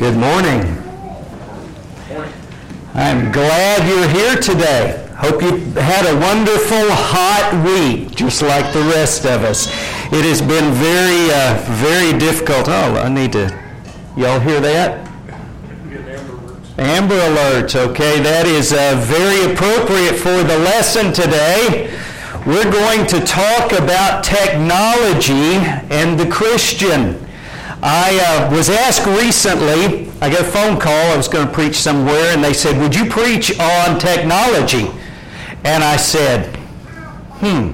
Good 0.00 0.16
morning. 0.16 0.62
I'm 2.94 3.30
glad 3.30 3.86
you're 3.86 4.08
here 4.08 4.36
today. 4.36 5.06
Hope 5.18 5.42
you 5.42 5.58
had 5.78 6.06
a 6.06 6.18
wonderful 6.18 6.86
hot 6.88 7.52
week, 7.66 8.16
just 8.16 8.40
like 8.40 8.72
the 8.72 8.80
rest 8.80 9.26
of 9.26 9.44
us. 9.44 9.66
It 10.10 10.24
has 10.24 10.40
been 10.40 10.72
very, 10.72 11.30
uh, 11.30 11.62
very 11.84 12.18
difficult. 12.18 12.70
Oh, 12.70 12.94
I 12.96 13.10
need 13.10 13.32
to. 13.32 13.54
Y'all 14.16 14.40
hear 14.40 14.58
that? 14.60 15.06
Amber 16.78 17.16
alerts. 17.16 17.76
Okay, 17.76 18.22
that 18.22 18.46
is 18.46 18.72
uh, 18.72 18.96
very 19.04 19.52
appropriate 19.52 20.16
for 20.16 20.42
the 20.42 20.58
lesson 20.60 21.12
today. 21.12 21.94
We're 22.46 22.72
going 22.72 23.06
to 23.08 23.20
talk 23.20 23.72
about 23.72 24.24
technology 24.24 25.60
and 25.94 26.18
the 26.18 26.26
Christian. 26.30 27.26
I 27.82 28.20
uh, 28.22 28.54
was 28.54 28.68
asked 28.68 29.06
recently, 29.06 30.10
I 30.20 30.28
got 30.28 30.42
a 30.42 30.44
phone 30.44 30.78
call, 30.78 30.92
I 30.92 31.16
was 31.16 31.28
going 31.28 31.46
to 31.46 31.52
preach 31.52 31.76
somewhere, 31.76 32.34
and 32.34 32.44
they 32.44 32.52
said, 32.52 32.78
Would 32.80 32.94
you 32.94 33.06
preach 33.06 33.58
on 33.58 33.98
technology? 33.98 34.90
And 35.64 35.82
I 35.82 35.96
said, 35.96 36.54
Hmm, 37.40 37.70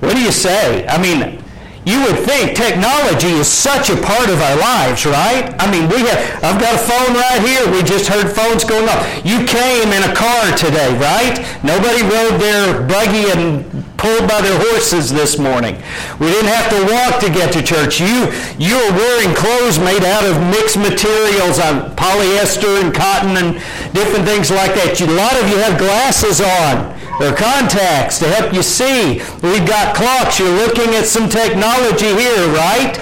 what 0.00 0.14
do 0.14 0.22
you 0.22 0.32
say? 0.32 0.86
I 0.86 0.96
mean, 1.00 1.42
you 1.84 2.02
would 2.02 2.18
think 2.18 2.56
technology 2.56 3.28
is 3.28 3.46
such 3.46 3.90
a 3.90 3.96
part 3.96 4.28
of 4.28 4.40
our 4.40 4.56
lives, 4.56 5.06
right? 5.06 5.54
I 5.60 5.70
mean, 5.70 5.88
we 5.88 6.00
have, 6.08 6.18
I've 6.42 6.60
got 6.60 6.74
a 6.74 6.82
phone 6.82 7.14
right 7.14 7.40
here. 7.40 7.70
We 7.70 7.82
just 7.84 8.08
heard 8.08 8.34
phones 8.34 8.64
going 8.64 8.88
off. 8.88 9.06
You 9.24 9.44
came 9.46 9.92
in 9.92 10.02
a 10.02 10.12
car 10.12 10.56
today, 10.56 10.90
right? 10.98 11.38
Nobody 11.62 12.02
rode 12.02 12.40
their 12.40 12.82
buggy 12.88 13.30
and 13.30 13.75
pulled 14.06 14.28
by 14.30 14.40
their 14.40 14.58
horses 14.70 15.10
this 15.10 15.36
morning. 15.36 15.74
We 16.22 16.30
didn't 16.30 16.54
have 16.54 16.70
to 16.70 16.80
walk 16.86 17.18
to 17.26 17.28
get 17.28 17.50
to 17.58 17.62
church. 17.62 17.98
You, 17.98 18.30
you 18.54 18.78
are 18.78 18.92
wearing 18.94 19.34
clothes 19.34 19.82
made 19.82 20.06
out 20.06 20.22
of 20.22 20.38
mixed 20.54 20.78
materials 20.78 21.58
on 21.58 21.90
polyester 21.98 22.78
and 22.78 22.94
cotton 22.94 23.34
and 23.34 23.58
different 23.90 24.22
things 24.22 24.50
like 24.54 24.78
that. 24.78 24.94
A 25.02 25.10
lot 25.10 25.34
of 25.42 25.50
you 25.50 25.58
have 25.58 25.74
glasses 25.74 26.38
on 26.38 26.94
or 27.18 27.34
contacts 27.34 28.22
to 28.22 28.30
help 28.30 28.54
you 28.54 28.62
see. 28.62 29.18
We've 29.42 29.66
got 29.66 29.96
clocks. 29.96 30.38
You're 30.38 30.54
looking 30.54 30.94
at 30.94 31.10
some 31.10 31.28
technology 31.28 32.14
here, 32.14 32.46
right? 32.54 32.94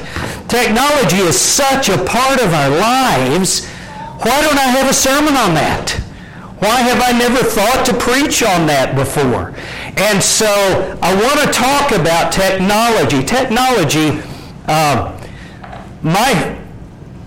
Technology 0.48 1.20
is 1.20 1.38
such 1.38 1.90
a 1.92 2.00
part 2.00 2.40
of 2.40 2.48
our 2.54 2.70
lives. 2.80 3.68
Why 4.24 4.40
don't 4.40 4.56
I 4.56 4.72
have 4.72 4.88
a 4.88 4.96
sermon 4.96 5.36
on 5.36 5.52
that? 5.52 6.00
Why 6.64 6.80
have 6.80 7.02
I 7.02 7.12
never 7.12 7.44
thought 7.44 7.84
to 7.86 7.92
preach 7.92 8.42
on 8.42 8.66
that 8.68 8.96
before? 8.96 9.52
And 9.96 10.20
so 10.20 10.98
I 11.02 11.14
want 11.14 11.38
to 11.40 11.52
talk 11.52 11.92
about 11.92 12.32
technology. 12.32 13.22
Technology, 13.22 14.20
uh, 14.66 15.16
my 16.02 16.58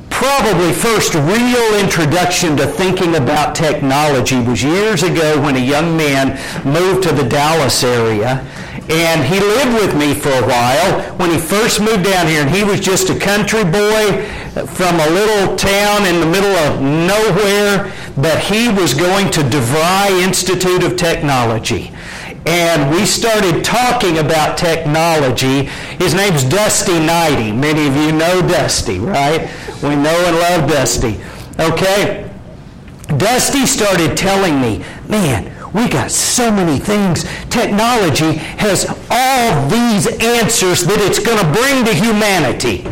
probably 0.09 0.73
first 0.73 1.13
real 1.13 1.79
introduction 1.79 2.57
to 2.57 2.67
thinking 2.67 3.15
about 3.15 3.55
technology 3.55 4.41
was 4.41 4.63
years 4.63 5.03
ago 5.03 5.39
when 5.41 5.55
a 5.55 5.59
young 5.59 5.95
man 5.95 6.37
moved 6.65 7.03
to 7.03 7.13
the 7.13 7.23
Dallas 7.23 7.83
area. 7.83 8.45
And 8.89 9.23
he 9.23 9.39
lived 9.39 9.73
with 9.73 9.95
me 9.95 10.13
for 10.13 10.31
a 10.31 10.45
while 10.45 11.01
when 11.17 11.31
he 11.31 11.37
first 11.37 11.79
moved 11.79 12.03
down 12.03 12.27
here. 12.27 12.41
And 12.41 12.49
he 12.49 12.65
was 12.65 12.81
just 12.81 13.09
a 13.09 13.17
country 13.17 13.63
boy 13.63 14.25
from 14.67 14.99
a 14.99 15.09
little 15.09 15.55
town 15.55 16.05
in 16.05 16.19
the 16.19 16.25
middle 16.25 16.55
of 16.67 16.81
nowhere. 16.81 17.93
But 18.17 18.39
he 18.39 18.67
was 18.67 18.93
going 18.93 19.31
to 19.31 19.41
DeVry 19.41 20.21
Institute 20.21 20.83
of 20.83 20.97
Technology 20.97 21.93
and 22.47 22.89
we 22.89 23.05
started 23.05 23.61
talking 23.61 24.19
about 24.19 24.57
technology. 24.57 25.65
His 25.99 26.13
name's 26.13 26.45
Dusty 26.45 26.97
Nighty. 26.97 27.51
Many 27.51 27.87
of 27.87 27.95
you 27.97 28.13
know 28.13 28.41
Dusty, 28.41 28.99
right? 28.99 29.51
We 29.83 29.89
know 29.89 30.23
and 30.25 30.37
love 30.37 30.69
Dusty. 30.69 31.19
Okay? 31.59 32.31
Dusty 33.17 33.65
started 33.65 34.15
telling 34.15 34.61
me, 34.61 34.85
man, 35.09 35.53
we 35.73 35.89
got 35.89 36.09
so 36.09 36.49
many 36.49 36.79
things. 36.79 37.25
Technology 37.49 38.33
has 38.33 38.85
all 39.11 39.67
these 39.67 40.07
answers 40.23 40.85
that 40.85 40.99
it's 41.01 41.19
going 41.19 41.37
to 41.37 41.51
bring 41.51 41.83
to 41.83 41.93
humanity. 41.93 42.87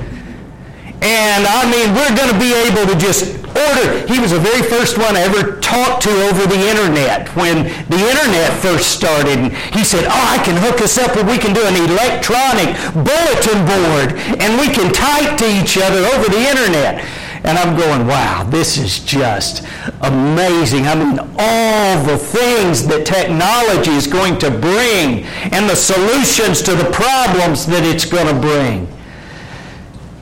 And 1.02 1.46
I 1.46 1.66
mean, 1.70 1.94
we're 1.94 2.16
going 2.16 2.32
to 2.32 2.40
be 2.40 2.54
able 2.54 2.88
to 2.92 2.98
just 2.98 3.46
order. 3.56 4.04
He 4.08 4.20
was 4.20 4.32
the 4.32 4.40
very 4.40 4.62
first 4.68 4.98
one 4.98 5.16
I 5.16 5.24
ever 5.24 5.60
talked 5.60 6.04
to 6.04 6.12
over 6.28 6.46
the 6.46 6.60
internet 6.60 7.30
when 7.36 7.64
the 7.88 8.00
internet 8.00 8.52
first 8.60 8.92
started. 8.92 9.40
And 9.40 9.54
he 9.74 9.84
said, 9.84 10.06
oh, 10.06 10.26
I 10.36 10.44
can 10.44 10.60
hook 10.60 10.82
us 10.82 10.98
up 10.98 11.16
and 11.16 11.28
we 11.28 11.38
can 11.38 11.54
do 11.54 11.64
an 11.64 11.76
electronic 11.76 12.76
bulletin 12.94 13.60
board 13.64 14.20
and 14.42 14.60
we 14.60 14.68
can 14.68 14.92
type 14.92 15.38
to 15.40 15.48
each 15.48 15.78
other 15.78 16.04
over 16.16 16.28
the 16.30 16.44
internet. 16.44 17.04
And 17.46 17.60
I'm 17.60 17.78
going, 17.78 18.08
wow, 18.08 18.44
this 18.50 18.78
is 18.78 19.00
just 19.00 19.64
amazing. 20.02 20.88
I 20.88 20.96
mean, 20.96 21.20
all 21.38 22.04
the 22.04 22.18
things 22.18 22.88
that 22.88 23.06
technology 23.06 23.92
is 23.92 24.08
going 24.08 24.40
to 24.40 24.50
bring 24.50 25.26
and 25.54 25.70
the 25.70 25.76
solutions 25.76 26.64
to 26.64 26.74
the 26.74 26.90
problems 26.92 27.68
that 27.68 27.84
it's 27.86 28.06
going 28.06 28.34
to 28.34 28.42
bring. 28.42 28.88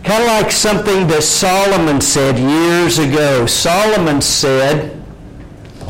Kind 0.03 0.21
of 0.23 0.27
like 0.27 0.51
something 0.51 1.07
that 1.07 1.23
Solomon 1.23 2.01
said 2.01 2.37
years 2.37 2.99
ago. 2.99 3.45
Solomon 3.45 4.21
said, 4.21 4.91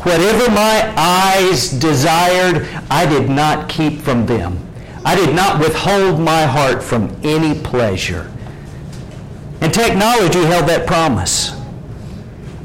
Whatever 0.04 0.50
my 0.50 0.92
eyes 0.96 1.70
desired, 1.70 2.68
I 2.90 3.06
did 3.06 3.28
not 3.28 3.68
keep 3.68 4.00
from 4.00 4.26
them. 4.26 4.58
I 5.04 5.16
did 5.16 5.34
not 5.34 5.58
withhold 5.58 6.20
my 6.20 6.42
heart 6.44 6.82
from 6.82 7.16
any 7.24 7.58
pleasure. 7.58 8.30
And 9.60 9.72
technology 9.72 10.44
held 10.44 10.68
that 10.68 10.86
promise. 10.86 11.60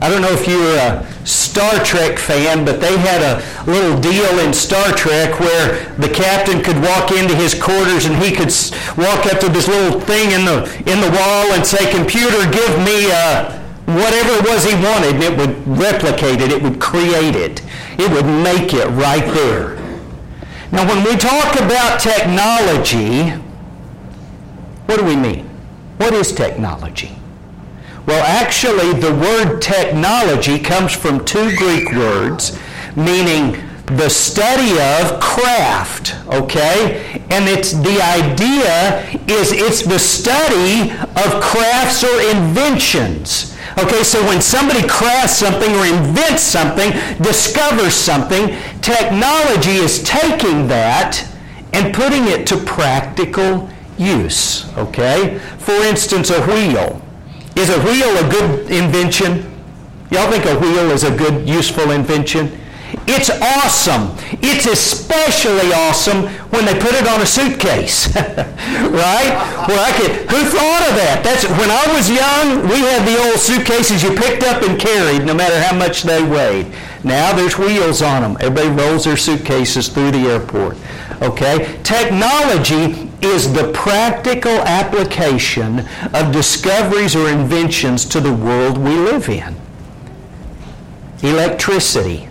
I 0.01 0.07
don't 0.07 0.21
know 0.21 0.31
if 0.31 0.47
you're 0.47 0.77
a 0.79 1.05
Star 1.27 1.83
Trek 1.83 2.17
fan, 2.17 2.63
but 2.63 2.79
they 2.79 2.97
had 2.97 3.21
a 3.21 3.43
little 3.69 3.99
deal 3.99 4.39
in 4.39 4.53
Star 4.53 4.93
Trek 4.93 5.39
where 5.41 5.93
the 5.95 6.07
captain 6.07 6.63
could 6.63 6.81
walk 6.81 7.11
into 7.11 7.35
his 7.35 7.53
quarters 7.53 8.05
and 8.05 8.15
he 8.15 8.31
could 8.31 8.47
walk 8.95 9.25
up 9.27 9.41
to 9.41 9.49
this 9.49 9.67
little 9.67 9.99
thing 9.99 10.31
in 10.31 10.45
the 10.45 10.63
in 10.87 11.01
the 11.01 11.11
wall 11.11 11.51
and 11.51 11.67
say, 11.67 11.91
"Computer, 11.91 12.39
give 12.49 12.79
me 12.79 13.11
uh, 13.11 13.51
whatever 13.87 14.39
it 14.39 14.47
was 14.47 14.63
he 14.63 14.73
wanted," 14.75 15.15
and 15.15 15.23
it 15.23 15.37
would 15.37 15.67
replicate 15.67 16.39
it. 16.39 16.51
It 16.53 16.63
would 16.63 16.79
create 16.79 17.35
it. 17.35 17.61
It 17.99 18.09
would 18.09 18.25
make 18.25 18.73
it 18.73 18.87
right 18.91 19.25
there. 19.33 19.75
Now, 20.71 20.87
when 20.87 21.03
we 21.03 21.17
talk 21.17 21.59
about 21.59 21.99
technology, 21.99 23.31
what 24.85 24.97
do 24.97 25.03
we 25.03 25.17
mean? 25.17 25.49
What 25.97 26.13
is 26.13 26.31
technology? 26.31 27.18
Well, 28.09 28.25
actually, 28.25 28.99
the 28.99 29.13
word 29.13 29.61
technology 29.61 30.57
comes 30.57 30.91
from 30.91 31.23
two 31.25 31.55
Greek 31.57 31.91
words 31.91 32.57
meaning 32.95 33.55
the 33.85 34.09
study 34.09 34.71
of 34.81 35.19
craft, 35.19 36.15
okay? 36.27 37.21
And 37.29 37.47
it's 37.47 37.73
the 37.73 38.01
idea 38.01 39.05
is 39.27 39.51
it's 39.51 39.83
the 39.83 39.99
study 39.99 40.89
of 40.91 41.39
crafts 41.39 42.03
or 42.03 42.19
inventions. 42.35 43.55
Okay, 43.77 44.01
so 44.01 44.19
when 44.25 44.41
somebody 44.41 44.87
crafts 44.87 45.37
something 45.37 45.71
or 45.75 45.85
invents 45.85 46.41
something, 46.41 46.91
discovers 47.21 47.93
something, 47.93 48.57
technology 48.81 49.75
is 49.75 50.01
taking 50.01 50.67
that 50.67 51.23
and 51.73 51.93
putting 51.93 52.25
it 52.25 52.47
to 52.47 52.57
practical 52.57 53.69
use. 53.99 54.67
Okay? 54.79 55.37
For 55.59 55.75
instance, 55.83 56.31
a 56.31 56.41
wheel. 56.47 57.03
Is 57.59 57.69
a 57.69 57.79
wheel 57.81 58.07
a 58.15 58.31
good 58.31 58.71
invention? 58.71 59.43
Y'all 60.11 60.31
think 60.31 60.45
a 60.45 60.57
wheel 60.59 60.91
is 60.91 61.03
a 61.03 61.13
good, 61.13 61.45
useful 61.45 61.91
invention? 61.91 62.57
It's 63.05 63.29
awesome. 63.29 64.15
It's 64.41 64.65
especially 64.65 65.73
awesome 65.73 66.27
when 66.51 66.63
they 66.63 66.79
put 66.79 66.93
it 66.93 67.05
on 67.05 67.19
a 67.19 67.25
suitcase, 67.25 68.15
right? 68.15 69.65
Well, 69.67 69.83
I 69.83 69.91
could, 69.97 70.11
who 70.31 70.45
thought 70.45 70.87
of 70.87 70.95
that? 70.95 71.19
That's 71.21 71.43
when 71.59 71.69
I 71.69 71.83
was 71.93 72.09
young. 72.09 72.63
We 72.69 72.79
had 72.79 73.05
the 73.05 73.19
old 73.27 73.37
suitcases 73.37 74.03
you 74.03 74.15
picked 74.15 74.43
up 74.43 74.63
and 74.63 74.79
carried, 74.79 75.25
no 75.25 75.33
matter 75.33 75.59
how 75.59 75.75
much 75.75 76.03
they 76.03 76.23
weighed. 76.23 76.73
Now 77.03 77.35
there's 77.35 77.57
wheels 77.57 78.01
on 78.01 78.21
them. 78.21 78.37
Everybody 78.39 78.69
rolls 78.69 79.03
their 79.03 79.17
suitcases 79.17 79.89
through 79.89 80.11
the 80.11 80.29
airport. 80.29 80.77
Okay, 81.21 81.77
technology 81.83 83.08
is 83.21 83.51
the 83.53 83.71
practical 83.73 84.51
application 84.51 85.79
of 86.13 86.31
discoveries 86.31 87.15
or 87.15 87.29
inventions 87.29 88.05
to 88.05 88.19
the 88.19 88.33
world 88.33 88.77
we 88.77 88.95
live 88.95 89.29
in. 89.29 89.55
Electricity. 91.21 92.29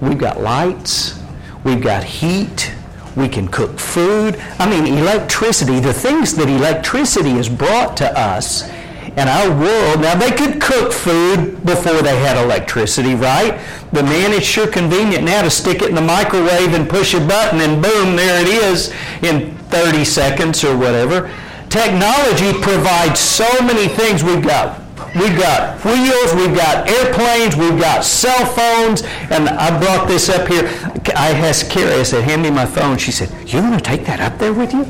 We've 0.00 0.18
got 0.18 0.40
lights, 0.40 1.20
we've 1.64 1.82
got 1.82 2.02
heat, 2.02 2.72
we 3.16 3.28
can 3.28 3.46
cook 3.48 3.78
food. 3.78 4.36
I 4.58 4.68
mean, 4.68 4.98
electricity, 4.98 5.80
the 5.80 5.92
things 5.92 6.34
that 6.34 6.48
electricity 6.48 7.30
has 7.30 7.48
brought 7.48 7.96
to 7.98 8.18
us 8.18 8.68
in 9.16 9.28
our 9.28 9.48
world. 9.50 10.00
Now, 10.00 10.14
they 10.14 10.30
could 10.30 10.60
cook 10.60 10.92
food 10.92 11.64
before 11.64 12.00
they 12.02 12.18
had 12.18 12.42
electricity, 12.42 13.14
right? 13.14 13.60
But 13.92 14.04
man, 14.04 14.32
it's 14.32 14.46
sure 14.46 14.66
convenient 14.66 15.24
now 15.24 15.42
to 15.42 15.50
stick 15.50 15.82
it 15.82 15.88
in 15.88 15.94
the 15.94 16.00
microwave 16.00 16.74
and 16.74 16.88
push 16.88 17.14
a 17.14 17.20
button 17.20 17.60
and 17.60 17.82
boom, 17.82 18.16
there 18.16 18.40
it 18.40 18.48
is 18.48 18.92
in 19.22 19.54
30 19.68 20.04
seconds 20.04 20.64
or 20.64 20.76
whatever. 20.76 21.30
Technology 21.68 22.52
provides 22.60 23.20
so 23.20 23.48
many 23.62 23.88
things. 23.88 24.22
We've 24.22 24.42
got 24.42 24.81
We've 25.14 25.36
got 25.36 25.84
wheels, 25.84 26.34
we've 26.34 26.56
got 26.56 26.88
airplanes, 26.88 27.54
we've 27.54 27.78
got 27.78 28.02
cell 28.02 28.46
phones, 28.46 29.02
and 29.30 29.48
I 29.48 29.78
brought 29.78 30.08
this 30.08 30.30
up 30.30 30.48
here. 30.48 30.64
I 31.14 31.32
asked 31.32 31.70
Carrie, 31.70 32.00
I 32.00 32.02
said, 32.02 32.24
hand 32.24 32.42
me 32.42 32.50
my 32.50 32.64
phone. 32.64 32.96
She 32.96 33.12
said, 33.12 33.30
you 33.46 33.60
want 33.60 33.74
to 33.74 33.80
take 33.80 34.06
that 34.06 34.20
up 34.20 34.38
there 34.38 34.54
with 34.54 34.72
you? 34.72 34.86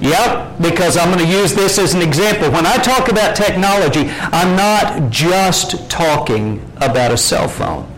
yep, 0.00 0.58
because 0.60 0.96
I'm 0.96 1.12
going 1.12 1.26
to 1.26 1.30
use 1.30 1.52
this 1.54 1.78
as 1.78 1.92
an 1.92 2.00
example. 2.00 2.50
When 2.50 2.64
I 2.64 2.76
talk 2.78 3.10
about 3.10 3.36
technology, 3.36 4.08
I'm 4.08 4.56
not 4.56 5.10
just 5.10 5.90
talking 5.90 6.64
about 6.76 7.10
a 7.10 7.18
cell 7.18 7.48
phone. 7.48 7.97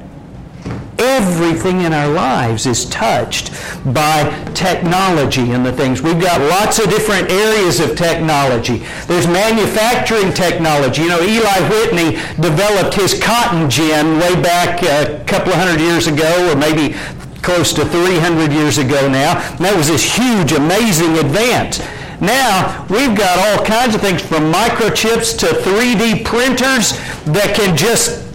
Everything 1.01 1.81
in 1.81 1.95
our 1.95 2.09
lives 2.09 2.67
is 2.67 2.85
touched 2.87 3.53
by 3.95 4.29
technology 4.55 5.53
and 5.53 5.65
the 5.65 5.73
things. 5.73 6.03
We've 6.03 6.21
got 6.21 6.41
lots 6.43 6.79
of 6.79 6.91
different 6.91 7.31
areas 7.31 7.81
of 7.81 7.97
technology. 7.97 8.85
There's 9.07 9.27
manufacturing 9.27 10.33
technology. 10.35 11.03
You 11.03 11.09
know, 11.09 11.23
Eli 11.23 11.69
Whitney 11.71 12.11
developed 12.41 12.95
his 12.95 13.19
cotton 13.19 13.71
gin 13.71 14.19
way 14.19 14.41
back 14.43 14.83
a 14.83 15.25
couple 15.25 15.53
of 15.53 15.59
hundred 15.59 15.81
years 15.81 16.07
ago, 16.07 16.53
or 16.53 16.57
maybe 16.57 16.95
close 17.43 17.73
to 17.73 17.85
300 17.87 18.53
years 18.53 18.77
ago 18.77 19.09
now. 19.09 19.41
And 19.41 19.65
that 19.65 19.75
was 19.75 19.89
this 19.89 20.05
huge, 20.05 20.53
amazing 20.53 21.17
advance. 21.17 21.81
Now, 22.21 22.87
we've 22.91 23.17
got 23.17 23.39
all 23.39 23.65
kinds 23.65 23.95
of 23.95 24.03
things 24.03 24.21
from 24.21 24.53
microchips 24.53 25.39
to 25.39 25.47
3D 25.47 26.25
printers 26.27 26.93
that 27.33 27.57
can 27.57 27.75
just 27.75 28.30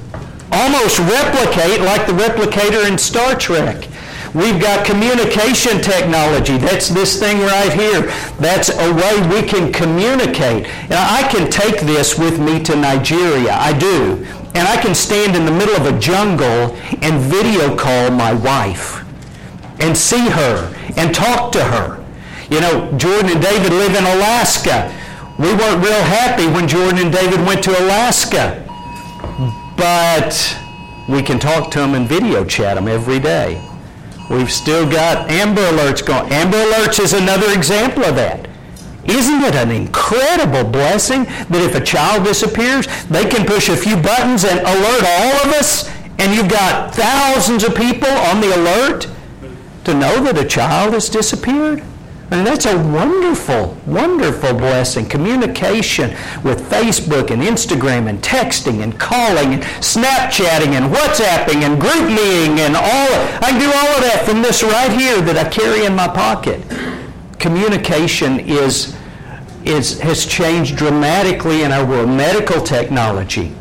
almost 0.51 0.99
replicate 0.99 1.81
like 1.81 2.05
the 2.07 2.13
replicator 2.13 2.87
in 2.89 2.97
Star 2.97 3.35
Trek. 3.35 3.87
We've 4.35 4.59
got 4.59 4.85
communication 4.85 5.81
technology. 5.81 6.57
That's 6.57 6.89
this 6.89 7.17
thing 7.17 7.39
right 7.39 7.71
here. 7.71 8.01
That's 8.37 8.69
a 8.69 8.93
way 8.93 9.27
we 9.29 9.47
can 9.47 9.71
communicate. 9.71 10.63
Now, 10.89 11.07
I 11.09 11.25
can 11.31 11.49
take 11.49 11.79
this 11.79 12.19
with 12.19 12.37
me 12.37 12.61
to 12.63 12.75
Nigeria. 12.75 13.53
I 13.53 13.77
do. 13.77 14.25
And 14.53 14.67
I 14.67 14.81
can 14.81 14.93
stand 14.93 15.37
in 15.37 15.45
the 15.45 15.51
middle 15.51 15.75
of 15.75 15.85
a 15.85 15.97
jungle 15.99 16.75
and 17.01 17.21
video 17.21 17.77
call 17.77 18.11
my 18.11 18.33
wife 18.33 19.05
and 19.79 19.95
see 19.97 20.29
her 20.29 20.75
and 20.97 21.15
talk 21.15 21.53
to 21.53 21.63
her. 21.63 22.03
You 22.49 22.59
know, 22.59 22.91
Jordan 22.97 23.31
and 23.31 23.41
David 23.41 23.71
live 23.71 23.95
in 23.95 24.03
Alaska. 24.03 24.93
We 25.39 25.47
weren't 25.53 25.83
real 25.83 26.03
happy 26.03 26.45
when 26.47 26.67
Jordan 26.67 26.99
and 26.99 27.11
David 27.11 27.39
went 27.45 27.63
to 27.63 27.71
Alaska 27.71 28.64
but 29.77 30.57
we 31.07 31.21
can 31.21 31.39
talk 31.39 31.71
to 31.71 31.79
them 31.79 31.93
and 31.93 32.07
video 32.07 32.43
chat 32.45 32.75
them 32.75 32.87
every 32.87 33.19
day. 33.19 33.61
We've 34.29 34.51
still 34.51 34.89
got 34.89 35.29
Amber 35.29 35.61
Alerts 35.61 36.05
going. 36.05 36.31
Amber 36.31 36.57
Alerts 36.57 36.99
is 36.99 37.13
another 37.13 37.51
example 37.53 38.03
of 38.03 38.15
that. 38.15 38.49
Isn't 39.05 39.43
it 39.43 39.53
an 39.53 39.69
incredible 39.69 40.63
blessing 40.63 41.25
that 41.25 41.61
if 41.61 41.75
a 41.75 41.83
child 41.83 42.23
disappears, 42.23 42.87
they 43.05 43.25
can 43.25 43.45
push 43.45 43.69
a 43.69 43.77
few 43.77 43.95
buttons 43.95 44.43
and 44.43 44.59
alert 44.59 45.03
all 45.05 45.47
of 45.47 45.53
us, 45.53 45.87
and 46.17 46.33
you've 46.33 46.49
got 46.49 46.95
thousands 46.95 47.63
of 47.63 47.75
people 47.75 48.09
on 48.09 48.41
the 48.41 48.55
alert 48.55 49.07
to 49.83 49.93
know 49.93 50.23
that 50.23 50.39
a 50.39 50.45
child 50.45 50.93
has 50.93 51.07
disappeared? 51.07 51.83
And 52.31 52.45
that's 52.45 52.65
a 52.65 52.75
wonderful, 52.75 53.77
wonderful 53.85 54.53
blessing. 54.53 55.05
Communication 55.05 56.09
with 56.43 56.67
Facebook 56.71 57.29
and 57.29 57.41
Instagram 57.41 58.09
and 58.09 58.19
texting 58.19 58.81
and 58.81 58.99
calling 58.99 59.53
and 59.53 59.63
Snapchatting 59.63 60.73
and 60.73 60.91
WhatsApping 60.91 61.61
and 61.61 61.79
GroupMeing 61.79 62.57
and 62.59 62.75
all. 62.75 63.13
I 63.43 63.51
can 63.51 63.59
do 63.59 63.67
all 63.67 63.95
of 63.95 64.01
that 64.01 64.23
from 64.27 64.41
this 64.41 64.63
right 64.63 64.91
here 64.91 65.21
that 65.21 65.37
I 65.37 65.47
carry 65.49 65.85
in 65.85 65.95
my 65.95 66.07
pocket. 66.07 66.63
Communication 67.37 68.39
is, 68.39 68.97
is, 69.63 69.99
has 69.99 70.25
changed 70.25 70.77
dramatically 70.77 71.61
in 71.61 71.71
our 71.71 71.85
world. 71.85 72.09
Medical 72.09 72.59
technology. 72.59 73.53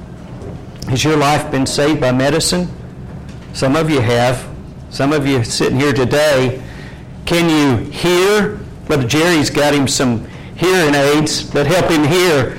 Has 0.88 1.05
your 1.05 1.19
life 1.19 1.50
been 1.50 1.67
saved 1.67 2.00
by 2.00 2.12
medicine? 2.12 2.69
Some 3.52 3.76
of 3.76 3.90
you 3.90 4.00
have. 4.00 4.49
Some 4.88 5.12
of 5.12 5.26
you 5.26 5.44
sitting 5.44 5.78
here 5.78 5.93
today 5.93 6.62
can 7.26 7.49
you 7.49 7.91
hear? 7.91 8.59
Brother 8.87 9.06
Jerry's 9.06 9.50
got 9.50 9.75
him 9.75 9.88
some 9.88 10.26
hearing 10.56 10.94
aids 10.94 11.50
that 11.50 11.67
help 11.67 11.91
him 11.91 12.05
hear. 12.05 12.59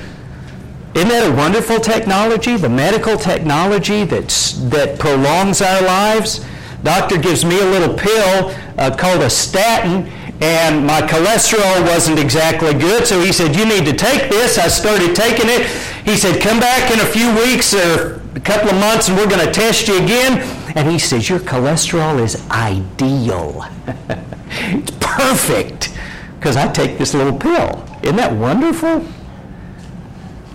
Isn't 0.94 1.08
that 1.08 1.30
a 1.30 1.36
wonderful 1.36 1.78
technology? 1.78 2.56
The 2.56 2.68
medical 2.68 3.16
technology 3.16 4.04
that's, 4.04 4.54
that 4.70 4.98
prolongs 4.98 5.60
our 5.62 5.82
lives. 5.82 6.44
Doctor 6.82 7.18
gives 7.18 7.44
me 7.44 7.60
a 7.60 7.64
little 7.64 7.94
pill 7.94 8.54
uh, 8.78 8.94
called 8.96 9.22
a 9.22 9.30
statin, 9.30 10.06
and 10.40 10.86
my 10.86 11.00
cholesterol 11.02 11.82
wasn't 11.86 12.18
exactly 12.18 12.74
good, 12.74 13.06
so 13.06 13.20
he 13.20 13.32
said, 13.32 13.54
You 13.54 13.66
need 13.66 13.84
to 13.86 13.92
take 13.92 14.30
this. 14.30 14.58
I 14.58 14.68
started 14.68 15.14
taking 15.14 15.48
it. 15.48 15.66
He 16.04 16.16
said, 16.16 16.40
Come 16.40 16.60
back 16.60 16.90
in 16.92 17.00
a 17.00 17.06
few 17.06 17.34
weeks 17.34 17.74
or 17.74 18.22
a 18.34 18.40
couple 18.40 18.70
of 18.70 18.76
months, 18.76 19.08
and 19.08 19.16
we're 19.16 19.28
going 19.28 19.44
to 19.44 19.52
test 19.52 19.88
you 19.88 20.02
again. 20.02 20.38
And 20.76 20.90
he 20.90 20.98
says, 20.98 21.28
Your 21.28 21.38
cholesterol 21.40 22.20
is 22.20 22.48
ideal. 22.50 23.64
it's 24.74 24.90
perfect 25.00 25.96
because 26.38 26.56
I 26.56 26.70
take 26.72 26.98
this 26.98 27.14
little 27.14 27.36
pill. 27.36 27.84
Isn't 28.02 28.16
that 28.16 28.32
wonderful? 28.32 29.06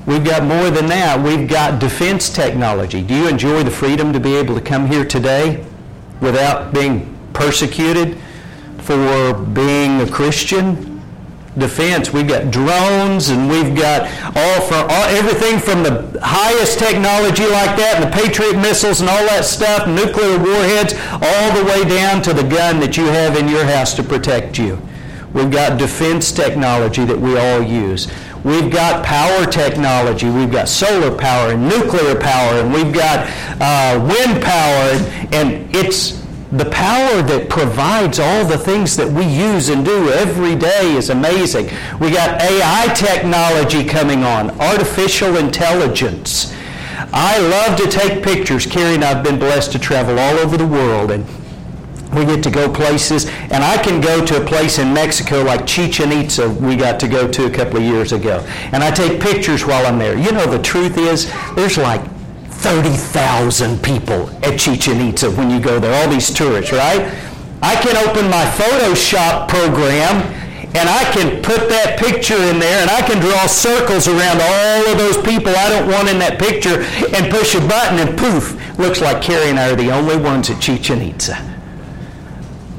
We've 0.05 0.23
got 0.23 0.43
more 0.43 0.69
than 0.71 0.87
that. 0.87 1.21
We've 1.21 1.47
got 1.47 1.79
defense 1.79 2.29
technology. 2.29 3.01
Do 3.01 3.15
you 3.15 3.27
enjoy 3.27 3.63
the 3.63 3.71
freedom 3.71 4.11
to 4.13 4.19
be 4.19 4.35
able 4.35 4.55
to 4.55 4.61
come 4.61 4.87
here 4.87 5.05
today 5.05 5.65
without 6.21 6.73
being 6.73 7.17
persecuted 7.33 8.17
for 8.79 9.33
being 9.33 10.01
a 10.01 10.09
Christian? 10.09 10.90
Defense. 11.57 12.13
We've 12.13 12.27
got 12.27 12.51
drones 12.51 13.29
and 13.29 13.49
we've 13.49 13.75
got 13.75 14.03
all 14.35 14.61
from 14.61 14.89
all, 14.89 15.05
everything 15.11 15.59
from 15.59 15.83
the 15.83 16.19
highest 16.21 16.79
technology 16.79 17.43
like 17.43 17.75
that 17.77 17.99
and 17.99 18.05
the 18.05 18.15
Patriot 18.15 18.55
missiles 18.55 19.01
and 19.01 19.09
all 19.09 19.25
that 19.25 19.43
stuff, 19.43 19.87
nuclear 19.87 20.37
warheads, 20.37 20.93
all 21.11 21.55
the 21.55 21.65
way 21.65 21.83
down 21.83 22.21
to 22.23 22.33
the 22.33 22.43
gun 22.43 22.79
that 22.79 22.95
you 22.97 23.05
have 23.05 23.35
in 23.37 23.47
your 23.47 23.65
house 23.65 23.93
to 23.95 24.03
protect 24.03 24.57
you. 24.57 24.81
We've 25.33 25.51
got 25.51 25.79
defense 25.79 26.31
technology 26.31 27.05
that 27.05 27.17
we 27.17 27.37
all 27.37 27.61
use. 27.61 28.11
We've 28.43 28.71
got 28.71 29.05
power 29.05 29.45
technology. 29.45 30.29
We've 30.29 30.51
got 30.51 30.67
solar 30.67 31.15
power 31.15 31.51
and 31.51 31.69
nuclear 31.69 32.15
power, 32.19 32.59
and 32.59 32.73
we've 32.73 32.93
got 32.93 33.29
uh, 33.61 33.99
wind 33.99 34.41
power, 34.41 34.91
and, 34.91 35.33
and 35.33 35.75
it's 35.75 36.20
the 36.51 36.65
power 36.65 37.21
that 37.21 37.47
provides 37.49 38.19
all 38.19 38.45
the 38.45 38.57
things 38.57 38.97
that 38.97 39.07
we 39.07 39.25
use 39.25 39.69
and 39.69 39.85
do 39.85 40.09
every 40.09 40.55
day 40.55 40.95
is 40.95 41.09
amazing. 41.09 41.65
We 41.99 42.11
got 42.11 42.41
AI 42.41 42.93
technology 42.93 43.85
coming 43.85 44.23
on, 44.23 44.51
artificial 44.59 45.37
intelligence. 45.37 46.53
I 47.13 47.39
love 47.39 47.77
to 47.77 47.89
take 47.89 48.21
pictures. 48.21 48.65
Carrie 48.65 48.95
and 48.95 49.03
I 49.03 49.13
have 49.13 49.23
been 49.23 49.39
blessed 49.39 49.71
to 49.73 49.79
travel 49.79 50.19
all 50.19 50.37
over 50.39 50.57
the 50.57 50.67
world 50.67 51.11
and 51.11 51.25
we 52.13 52.25
get 52.25 52.43
to 52.43 52.51
go 52.51 52.69
places 52.69 53.25
and 53.25 53.63
I 53.63 53.81
can 53.81 54.01
go 54.01 54.25
to 54.25 54.43
a 54.43 54.45
place 54.45 54.77
in 54.77 54.93
Mexico 54.93 55.43
like 55.43 55.65
Chichen 55.65 56.11
Itza 56.11 56.49
we 56.49 56.75
got 56.75 56.99
to 56.99 57.07
go 57.07 57.31
to 57.31 57.45
a 57.45 57.49
couple 57.49 57.77
of 57.77 57.83
years 57.83 58.11
ago. 58.11 58.45
And 58.73 58.83
I 58.83 58.91
take 58.91 59.21
pictures 59.21 59.65
while 59.65 59.85
I'm 59.85 59.97
there. 59.97 60.17
You 60.17 60.33
know 60.33 60.45
the 60.45 60.61
truth 60.61 60.97
is 60.97 61.31
there's 61.55 61.77
like 61.77 62.01
30,000 62.61 63.81
people 63.81 64.29
at 64.45 64.59
Chichen 64.59 65.01
Itza 65.01 65.31
when 65.31 65.49
you 65.49 65.59
go 65.59 65.79
there, 65.79 65.91
all 65.97 66.07
these 66.11 66.31
tourists, 66.31 66.71
right? 66.71 67.11
I 67.63 67.75
can 67.81 67.97
open 68.07 68.29
my 68.29 68.45
Photoshop 68.53 69.49
program 69.49 70.21
and 70.77 70.87
I 70.87 71.03
can 71.11 71.41
put 71.41 71.69
that 71.69 71.97
picture 71.97 72.37
in 72.37 72.59
there 72.59 72.81
and 72.81 72.89
I 72.91 73.01
can 73.01 73.19
draw 73.19 73.47
circles 73.47 74.07
around 74.07 74.39
all 74.39 74.93
of 74.93 74.97
those 74.97 75.17
people 75.25 75.49
I 75.57 75.69
don't 75.69 75.89
want 75.89 76.07
in 76.07 76.19
that 76.19 76.37
picture 76.37 76.85
and 77.17 77.33
push 77.33 77.55
a 77.55 77.61
button 77.61 77.97
and 77.97 78.17
poof, 78.17 78.53
looks 78.77 79.01
like 79.01 79.23
Carrie 79.23 79.49
and 79.49 79.59
I 79.59 79.71
are 79.71 79.75
the 79.75 79.91
only 79.91 80.17
ones 80.17 80.51
at 80.51 80.61
Chichen 80.61 81.01
Itza. 81.01 81.41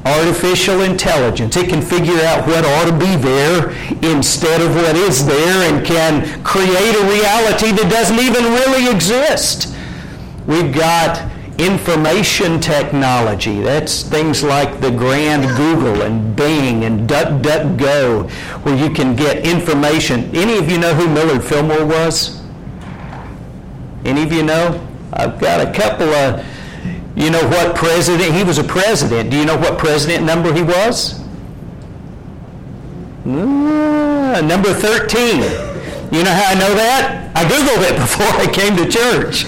Artificial 0.05 0.81
intelligence. 0.81 1.55
It 1.55 1.67
can 1.67 1.81
figure 1.81 2.19
out 2.23 2.47
what 2.47 2.63
ought 2.63 2.87
to 2.87 2.97
be 2.97 3.15
there 3.19 3.75
instead 3.99 4.61
of 4.61 4.75
what 4.75 4.95
is 4.95 5.25
there 5.25 5.67
and 5.67 5.85
can 5.85 6.23
create 6.43 6.95
a 6.95 7.03
reality 7.11 7.71
that 7.75 7.87
doesn't 7.91 8.19
even 8.19 8.43
really 8.43 8.89
exist. 8.89 9.72
We've 10.45 10.73
got 10.73 11.31
information 11.57 12.59
technology. 12.59 13.61
That's 13.61 14.03
things 14.03 14.43
like 14.43 14.81
the 14.81 14.91
grand 14.91 15.43
Google 15.55 16.01
and 16.01 16.35
Bing 16.35 16.83
and 16.83 17.07
DuckDuckGo, 17.07 18.29
where 18.63 18.75
you 18.75 18.89
can 18.89 19.15
get 19.15 19.45
information. 19.45 20.35
Any 20.35 20.57
of 20.57 20.69
you 20.69 20.77
know 20.77 20.93
who 20.93 21.07
Millard 21.07 21.43
Fillmore 21.43 21.85
was? 21.85 22.41
Any 24.03 24.23
of 24.23 24.33
you 24.33 24.43
know? 24.43 24.85
I've 25.13 25.39
got 25.39 25.65
a 25.65 25.71
couple 25.71 26.09
of, 26.09 26.43
you 27.15 27.29
know 27.29 27.47
what 27.49 27.75
president, 27.75 28.33
he 28.33 28.43
was 28.43 28.57
a 28.57 28.63
president. 28.63 29.29
Do 29.29 29.37
you 29.37 29.45
know 29.45 29.57
what 29.57 29.77
president 29.77 30.25
number 30.25 30.51
he 30.51 30.63
was? 30.63 31.21
Uh, 33.25 34.41
number 34.41 34.73
13. 34.73 35.37
You 36.11 36.23
know 36.23 36.31
how 36.31 36.51
I 36.51 36.55
know 36.55 36.73
that? 36.75 37.31
I 37.35 37.45
Googled 37.45 37.89
it 37.89 37.95
before 37.99 38.27
I 38.27 38.51
came 38.51 38.75
to 38.75 38.89
church. 38.89 39.45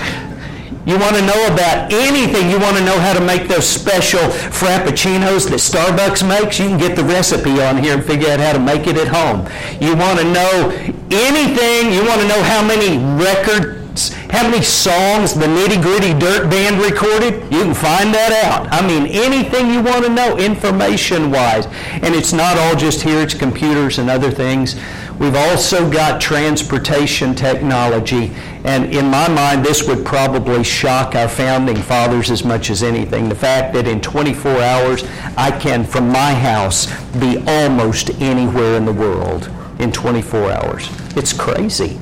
You 0.86 1.00
want 1.00 1.16
to 1.16 1.22
know 1.22 1.48
about 1.48 1.92
anything. 1.92 2.50
You 2.50 2.60
want 2.60 2.78
to 2.78 2.86
know 2.86 3.00
how 3.00 3.14
to 3.14 3.22
make 3.22 3.48
those 3.48 3.68
special 3.68 4.20
frappuccinos 4.20 5.50
that 5.50 5.58
Starbucks 5.60 6.28
makes. 6.28 6.60
You 6.60 6.68
can 6.68 6.78
get 6.78 6.96
the 6.96 7.04
recipe 7.04 7.62
on 7.62 7.78
here 7.78 7.96
and 7.96 8.06
figure 8.06 8.30
out 8.30 8.40
how 8.40 8.54
to 8.54 8.60
make 8.60 8.86
it 8.86 8.98
at 8.98 9.08
home. 9.08 9.48
You 9.82 9.96
want 9.96 10.20
to 10.20 10.26
know 10.26 10.70
anything. 11.10 11.92
You 11.92 12.06
want 12.06 12.22
to 12.22 12.28
know 12.28 12.42
how 12.44 12.66
many 12.66 12.98
record 13.22 13.85
how 14.30 14.50
many 14.50 14.62
songs 14.62 15.34
the 15.34 15.46
Nitty 15.46 15.82
Gritty 15.82 16.18
Dirt 16.20 16.50
Band 16.50 16.82
recorded? 16.82 17.42
You 17.52 17.64
can 17.64 17.74
find 17.74 18.14
that 18.14 18.44
out. 18.44 18.68
I 18.72 18.86
mean, 18.86 19.08
anything 19.08 19.72
you 19.72 19.82
want 19.82 20.04
to 20.06 20.12
know, 20.12 20.38
information 20.38 21.32
wise. 21.32 21.68
And 21.92 22.14
it's 22.14 22.34
not 22.34 22.58
all 22.58 22.76
just 22.76 23.02
here, 23.02 23.22
it's 23.22 23.34
computers 23.34 23.98
and 23.98 24.10
other 24.10 24.32
things. 24.32 24.76
We've 25.20 25.36
also 25.36 25.90
got 25.90 26.20
transportation 26.20 27.36
technology. 27.36 28.32
And 28.66 28.94
in 28.94 29.06
my 29.06 29.30
mind, 29.30 29.66
this 29.66 29.88
would 29.88 30.06
probably 30.06 30.64
shock 30.64 31.16
our 31.16 31.30
founding 31.30 31.78
fathers 31.78 32.30
as 32.32 32.44
much 32.44 32.70
as 32.70 32.84
anything. 32.84 33.30
The 33.30 33.36
fact 33.36 33.74
that 33.76 33.88
in 33.88 34.02
24 34.02 34.52
hours, 34.62 35.04
I 35.38 35.58
can, 35.58 35.86
from 35.86 36.10
my 36.10 36.34
house, 36.34 36.88
be 37.14 37.38
almost 37.48 38.10
anywhere 38.22 38.76
in 38.76 38.84
the 38.84 38.94
world 38.94 39.50
in 39.80 39.92
24 39.92 40.52
hours. 40.52 40.90
It's 41.16 41.32
crazy. 41.32 41.98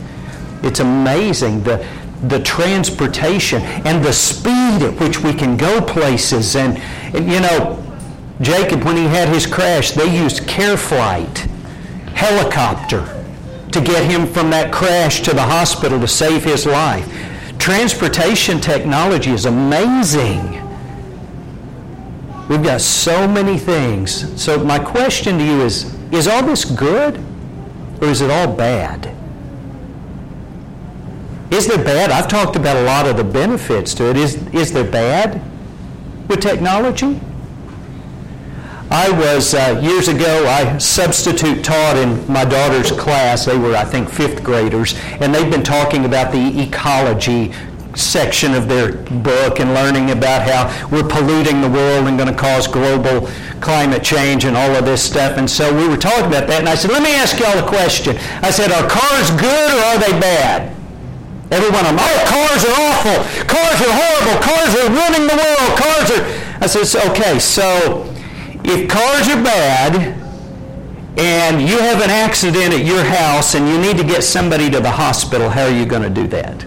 It's 0.64 0.80
amazing 0.80 1.64
the, 1.64 1.86
the 2.28 2.40
transportation 2.40 3.62
and 3.62 4.04
the 4.04 4.14
speed 4.14 4.82
at 4.82 5.00
which 5.00 5.20
we 5.20 5.34
can 5.34 5.58
go 5.58 5.82
places. 5.82 6.56
And, 6.56 6.78
and 7.16 7.30
you 7.30 7.42
know, 7.42 7.80
Jacob, 8.42 8.84
when 8.84 8.96
he 8.96 9.04
had 9.04 9.30
his 9.30 9.46
crash, 9.46 9.92
they 9.92 10.16
used 10.16 10.42
CareFlight, 10.44 11.38
helicopter, 12.16 13.24
to 13.72 13.82
get 13.82 14.10
him 14.10 14.26
from 14.28 14.50
that 14.52 14.72
crash 14.72 15.22
to 15.22 15.34
the 15.34 15.42
hospital 15.42 16.00
to 16.00 16.08
save 16.08 16.44
his 16.44 16.66
life. 16.66 17.08
Transportation 17.60 18.60
technology 18.60 19.32
is 19.32 19.46
amazing. 19.46 20.60
We've 22.50 22.64
got 22.64 22.82
so 22.82 23.28
many 23.28 23.58
things. 23.58 24.42
So 24.42 24.64
my 24.64 24.78
question 24.78 25.38
to 25.38 25.44
you 25.44 25.62
is, 25.62 25.94
is 26.12 26.28
all 26.28 26.44
this 26.44 26.66
good 26.66 27.18
or 28.02 28.08
is 28.08 28.22
it 28.22 28.30
all 28.30 28.54
bad? 28.54 29.13
Is 31.54 31.68
there 31.68 31.78
bad? 31.78 32.10
I've 32.10 32.28
talked 32.28 32.56
about 32.56 32.78
a 32.78 32.82
lot 32.82 33.06
of 33.06 33.16
the 33.16 33.24
benefits 33.24 33.94
to 33.96 34.10
it. 34.10 34.18
Is, 34.18 34.36
is 34.56 34.74
there 34.74 34.90
bad 34.90 35.40
with 36.28 36.42
technology? 36.42 37.20
I 38.90 39.12
was, 39.12 39.54
uh, 39.54 39.80
years 39.84 40.08
ago, 40.08 40.48
I 40.48 40.80
substitute 40.80 41.64
taught 41.64 41.96
in 41.96 42.26
my 42.32 42.44
daughter's 42.44 42.92
class. 42.92 43.46
They 43.46 43.56
were, 43.56 43.76
I 43.76 43.86
think, 43.86 44.10
fifth 44.10 44.44
graders, 44.44 44.96
and 45.22 45.34
they've 45.34 45.52
been 45.52 45.62
talking 45.62 46.06
about 46.06 46.32
the 46.32 46.60
ecology 46.60 47.54
section 47.94 48.56
of 48.56 48.68
their 48.68 48.94
book 49.22 49.60
and 49.60 49.76
learning 49.76 50.10
about 50.10 50.50
how 50.50 50.90
we're 50.90 51.08
polluting 51.08 51.62
the 51.62 51.70
world 51.70 52.08
and 52.08 52.18
going 52.18 52.34
to 52.34 52.36
cause 52.36 52.68
global 52.68 53.30
climate 53.62 54.04
change 54.04 54.46
and 54.46 54.58
all 54.58 54.76
of 54.76 54.86
this 54.86 55.04
stuff. 55.04 55.38
And 55.38 55.48
so 55.48 55.72
we 55.72 55.88
were 55.88 55.98
talking 55.98 56.26
about 56.26 56.48
that, 56.48 56.62
and 56.62 56.70
I 56.70 56.74
said, 56.74 56.90
let 56.90 57.04
me 57.04 57.14
ask 57.14 57.40
y'all 57.40 57.64
a 57.64 57.68
question. 57.68 58.18
I 58.42 58.50
said, 58.50 58.72
are 58.72 58.90
cars 58.90 59.30
good 59.40 59.72
or 59.72 59.84
are 59.86 60.00
they 60.00 60.20
bad? 60.20 60.83
Every 61.54 61.70
one 61.70 61.86
of 61.86 61.94
them. 61.94 62.00
Oh, 62.02 62.20
cars 62.26 62.66
are 62.66 62.78
awful. 62.82 63.46
Cars 63.46 63.80
are 63.86 63.94
horrible. 63.94 64.42
Cars 64.42 64.74
are 64.74 64.90
ruining 64.90 65.28
the 65.30 65.38
world. 65.38 65.78
Cars 65.78 66.10
are. 66.10 66.26
I 66.64 66.66
said, 66.66 67.12
okay, 67.12 67.38
so 67.38 68.10
if 68.64 68.90
cars 68.90 69.28
are 69.30 69.44
bad 69.44 70.18
and 71.20 71.62
you 71.62 71.78
have 71.78 72.02
an 72.02 72.10
accident 72.10 72.74
at 72.74 72.84
your 72.84 73.04
house 73.04 73.54
and 73.54 73.68
you 73.68 73.78
need 73.78 73.98
to 73.98 74.04
get 74.04 74.24
somebody 74.24 74.72
to 74.72 74.80
the 74.80 74.90
hospital, 74.90 75.48
how 75.48 75.66
are 75.66 75.72
you 75.72 75.86
going 75.86 76.02
to 76.02 76.10
do 76.10 76.26
that? 76.28 76.66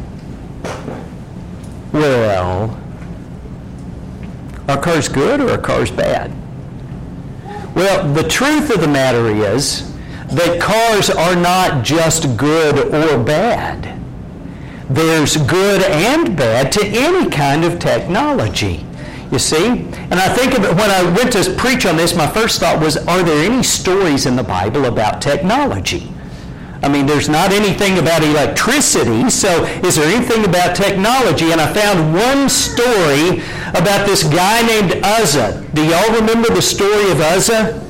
Well, 1.93 2.79
are 4.69 4.81
cars 4.81 5.09
good 5.09 5.41
or 5.41 5.51
are 5.51 5.59
cars 5.59 5.91
bad? 5.91 6.31
Well, 7.75 8.13
the 8.13 8.23
truth 8.23 8.71
of 8.71 8.81
the 8.81 8.89
matter 8.89 9.27
is 9.31 9.93
that 10.29 10.61
cars 10.61 11.11
are 11.11 11.35
not 11.35 11.85
just 11.85 12.37
good 12.37 12.95
or 12.95 13.25
bad 13.25 13.96
there's 14.89 15.37
good 15.37 15.83
and 15.83 16.37
bad 16.37 16.71
to 16.73 16.87
any 16.87 17.29
kind 17.31 17.65
of 17.65 17.79
technology. 17.79 18.85
You 19.33 19.41
see? 19.41 19.67
And 19.67 20.15
I 20.15 20.29
think 20.29 20.57
of 20.57 20.65
it, 20.65 20.71
when 20.77 20.91
I 20.91 21.03
went 21.17 21.33
to 21.33 21.55
preach 21.55 21.85
on 21.85 21.97
this, 21.97 22.15
my 22.15 22.29
first 22.29 22.61
thought 22.61 22.81
was, 22.81 22.97
are 22.97 23.23
there 23.23 23.51
any 23.51 23.63
stories 23.63 24.27
in 24.27 24.37
the 24.37 24.45
Bible 24.45 24.85
about 24.85 25.21
technology? 25.21 26.13
I 26.83 26.89
mean, 26.89 27.07
there's 27.07 27.29
not 27.29 27.51
anything 27.51 27.99
about 27.99 28.23
electricity, 28.23 29.29
so 29.31 29.65
is 29.83 29.97
there 29.97 30.07
anything 30.07 30.45
about 30.45 30.77
technology? 30.77 31.51
And 31.51 31.61
I 31.61 31.73
found 31.73 32.15
one 32.15 32.49
story 32.49 33.43
about 33.71 34.07
this 34.07 34.23
guy 34.23 34.65
named 34.65 35.01
Uzzah. 35.03 35.67
Do 35.75 35.85
y'all 35.85 36.15
remember 36.15 36.49
the 36.55 36.63
story 36.63 37.11
of 37.11 37.21
Uzzah? 37.21 37.83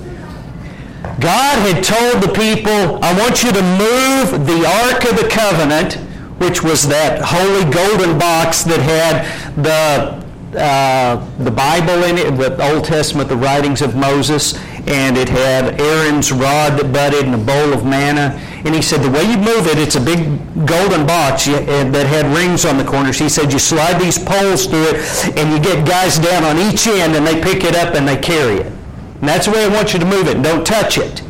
God 1.20 1.58
had 1.66 1.84
told 1.84 2.22
the 2.22 2.32
people, 2.32 3.04
I 3.04 3.12
want 3.18 3.42
you 3.42 3.52
to 3.52 3.62
move 3.62 4.46
the 4.46 4.64
Ark 4.84 5.04
of 5.04 5.20
the 5.20 5.28
Covenant 5.28 6.05
which 6.38 6.62
was 6.62 6.86
that 6.88 7.20
holy 7.22 7.64
golden 7.72 8.18
box 8.18 8.62
that 8.64 8.80
had 8.80 9.24
the 9.62 10.26
uh, 10.56 11.16
the 11.38 11.50
Bible 11.50 12.04
in 12.04 12.16
it, 12.16 12.30
the 12.38 12.72
Old 12.72 12.84
Testament, 12.84 13.28
the 13.28 13.36
writings 13.36 13.82
of 13.82 13.94
Moses, 13.94 14.56
and 14.86 15.18
it 15.18 15.28
had 15.28 15.78
Aaron's 15.78 16.32
rod 16.32 16.78
that 16.78 16.92
budded 16.92 17.26
and 17.26 17.34
a 17.34 17.38
bowl 17.38 17.74
of 17.74 17.84
manna. 17.84 18.40
And 18.64 18.74
he 18.74 18.80
said, 18.80 19.02
the 19.02 19.10
way 19.10 19.22
you 19.22 19.36
move 19.36 19.66
it, 19.66 19.76
it's 19.76 19.96
a 19.96 20.00
big 20.00 20.24
golden 20.66 21.06
box 21.06 21.44
that 21.44 22.06
had 22.06 22.24
rings 22.34 22.64
on 22.64 22.78
the 22.78 22.84
corners. 22.84 23.18
He 23.18 23.28
said, 23.28 23.52
you 23.52 23.58
slide 23.58 24.00
these 24.00 24.18
poles 24.18 24.66
through 24.66 24.86
it, 24.94 25.36
and 25.36 25.52
you 25.52 25.60
get 25.60 25.86
guys 25.86 26.18
down 26.18 26.42
on 26.42 26.56
each 26.56 26.86
end, 26.86 27.14
and 27.14 27.26
they 27.26 27.38
pick 27.38 27.62
it 27.62 27.76
up 27.76 27.94
and 27.94 28.08
they 28.08 28.16
carry 28.16 28.56
it. 28.56 28.66
And 28.66 29.28
that's 29.28 29.46
the 29.46 29.52
way 29.52 29.64
I 29.64 29.68
want 29.68 29.92
you 29.92 29.98
to 29.98 30.06
move 30.06 30.26
it. 30.26 30.42
Don't 30.42 30.64
touch 30.64 30.96
it. 30.96 31.22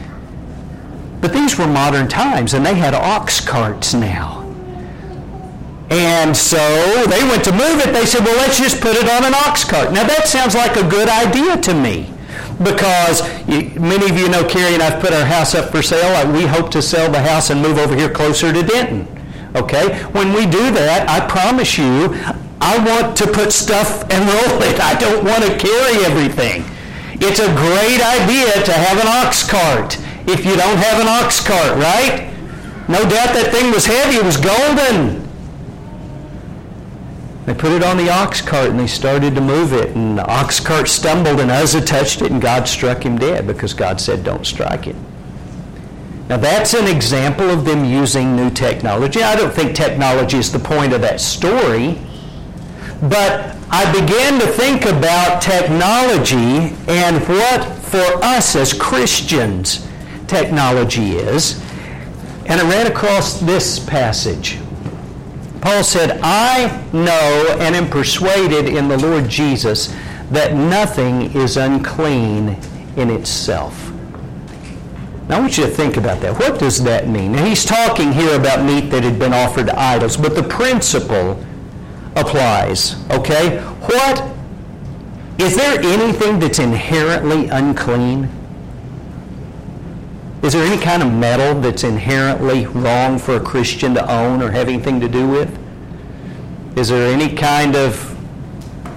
But 1.20 1.32
these 1.32 1.58
were 1.58 1.66
modern 1.66 2.06
times, 2.06 2.54
and 2.54 2.64
they 2.64 2.74
had 2.74 2.94
ox 2.94 3.40
carts 3.40 3.92
now. 3.92 4.45
And 5.90 6.36
so 6.36 6.58
they 7.06 7.22
went 7.22 7.44
to 7.44 7.52
move 7.52 7.78
it. 7.78 7.92
They 7.92 8.06
said, 8.06 8.24
well, 8.24 8.36
let's 8.36 8.58
just 8.58 8.80
put 8.80 8.96
it 8.96 9.08
on 9.08 9.24
an 9.24 9.34
ox 9.34 9.62
cart. 9.62 9.92
Now 9.92 10.04
that 10.04 10.26
sounds 10.26 10.54
like 10.54 10.76
a 10.76 10.88
good 10.88 11.08
idea 11.08 11.56
to 11.56 11.74
me 11.74 12.10
because 12.62 13.22
you, 13.46 13.70
many 13.78 14.10
of 14.10 14.18
you 14.18 14.28
know 14.28 14.42
Carrie 14.48 14.74
and 14.74 14.82
I've 14.82 15.00
put 15.00 15.12
our 15.12 15.24
house 15.24 15.54
up 15.54 15.70
for 15.70 15.82
sale. 15.82 16.32
We 16.32 16.46
hope 16.46 16.70
to 16.72 16.82
sell 16.82 17.10
the 17.10 17.20
house 17.20 17.50
and 17.50 17.62
move 17.62 17.78
over 17.78 17.94
here 17.94 18.10
closer 18.10 18.52
to 18.52 18.62
Denton. 18.62 19.06
Okay? 19.54 20.02
When 20.10 20.32
we 20.32 20.44
do 20.46 20.70
that, 20.74 21.08
I 21.08 21.26
promise 21.28 21.78
you, 21.78 22.12
I 22.60 22.78
want 22.82 23.16
to 23.18 23.26
put 23.26 23.52
stuff 23.52 24.02
and 24.10 24.26
roll 24.26 24.62
it. 24.66 24.80
I 24.80 24.98
don't 24.98 25.24
want 25.24 25.44
to 25.44 25.54
carry 25.56 26.04
everything. 26.04 26.64
It's 27.18 27.38
a 27.38 27.48
great 27.54 28.02
idea 28.02 28.52
to 28.64 28.72
have 28.72 28.98
an 28.98 29.06
ox 29.06 29.48
cart 29.48 29.96
if 30.26 30.44
you 30.44 30.56
don't 30.56 30.76
have 30.76 31.00
an 31.00 31.08
ox 31.08 31.40
cart, 31.40 31.78
right? 31.78 32.28
No 32.88 33.00
doubt 33.02 33.34
that 33.34 33.50
thing 33.52 33.70
was 33.72 33.86
heavy. 33.86 34.16
It 34.16 34.24
was 34.24 34.36
golden. 34.36 35.25
They 37.46 37.54
put 37.54 37.70
it 37.70 37.84
on 37.84 37.96
the 37.96 38.10
ox 38.10 38.42
cart 38.42 38.70
and 38.70 38.80
they 38.80 38.88
started 38.88 39.36
to 39.36 39.40
move 39.40 39.72
it. 39.72 39.94
And 39.94 40.18
the 40.18 40.26
ox 40.26 40.58
cart 40.58 40.88
stumbled 40.88 41.38
and 41.38 41.48
Uzzah 41.50 41.80
touched 41.80 42.20
it 42.20 42.32
and 42.32 42.42
God 42.42 42.66
struck 42.66 43.04
him 43.04 43.16
dead 43.16 43.46
because 43.46 43.72
God 43.72 44.00
said, 44.00 44.24
don't 44.24 44.44
strike 44.44 44.88
it. 44.88 44.96
Now 46.28 46.38
that's 46.38 46.74
an 46.74 46.88
example 46.88 47.48
of 47.48 47.64
them 47.64 47.84
using 47.84 48.34
new 48.34 48.50
technology. 48.50 49.22
I 49.22 49.36
don't 49.36 49.54
think 49.54 49.76
technology 49.76 50.38
is 50.38 50.50
the 50.50 50.58
point 50.58 50.92
of 50.92 51.00
that 51.02 51.20
story. 51.20 52.00
But 53.02 53.56
I 53.70 53.92
began 53.92 54.40
to 54.40 54.46
think 54.46 54.84
about 54.84 55.40
technology 55.40 56.74
and 56.88 57.20
what 57.28 57.64
for 57.78 58.24
us 58.24 58.56
as 58.56 58.72
Christians 58.72 59.86
technology 60.26 61.12
is. 61.12 61.62
And 62.46 62.60
I 62.60 62.68
ran 62.68 62.88
across 62.88 63.38
this 63.38 63.78
passage. 63.78 64.58
Paul 65.66 65.82
said, 65.82 66.20
I 66.22 66.80
know 66.92 67.56
and 67.58 67.74
am 67.74 67.90
persuaded 67.90 68.68
in 68.68 68.86
the 68.86 68.96
Lord 68.98 69.28
Jesus 69.28 69.92
that 70.30 70.54
nothing 70.54 71.34
is 71.34 71.56
unclean 71.56 72.56
in 72.96 73.10
itself. 73.10 73.90
Now 75.28 75.38
I 75.38 75.40
want 75.40 75.58
you 75.58 75.64
to 75.64 75.68
think 75.68 75.96
about 75.96 76.20
that. 76.20 76.38
What 76.38 76.60
does 76.60 76.84
that 76.84 77.08
mean? 77.08 77.32
Now, 77.32 77.44
he's 77.44 77.64
talking 77.64 78.12
here 78.12 78.38
about 78.38 78.64
meat 78.64 78.90
that 78.90 79.02
had 79.02 79.18
been 79.18 79.32
offered 79.34 79.66
to 79.66 79.76
idols, 79.76 80.16
but 80.16 80.36
the 80.36 80.44
principle 80.44 81.44
applies. 82.14 83.04
Okay? 83.10 83.58
What 83.58 84.36
is 85.40 85.56
there 85.56 85.80
anything 85.80 86.38
that's 86.38 86.60
inherently 86.60 87.48
unclean? 87.48 88.30
Is 90.42 90.52
there 90.52 90.64
any 90.64 90.80
kind 90.80 91.02
of 91.02 91.12
metal 91.12 91.60
that's 91.60 91.82
inherently 91.82 92.66
wrong 92.66 93.18
for 93.18 93.36
a 93.36 93.40
Christian 93.40 93.94
to 93.94 94.12
own 94.12 94.42
or 94.42 94.50
have 94.50 94.68
anything 94.68 95.00
to 95.00 95.08
do 95.08 95.28
with? 95.28 95.58
Is 96.76 96.88
there 96.88 97.12
any 97.12 97.34
kind 97.34 97.74
of 97.74 98.14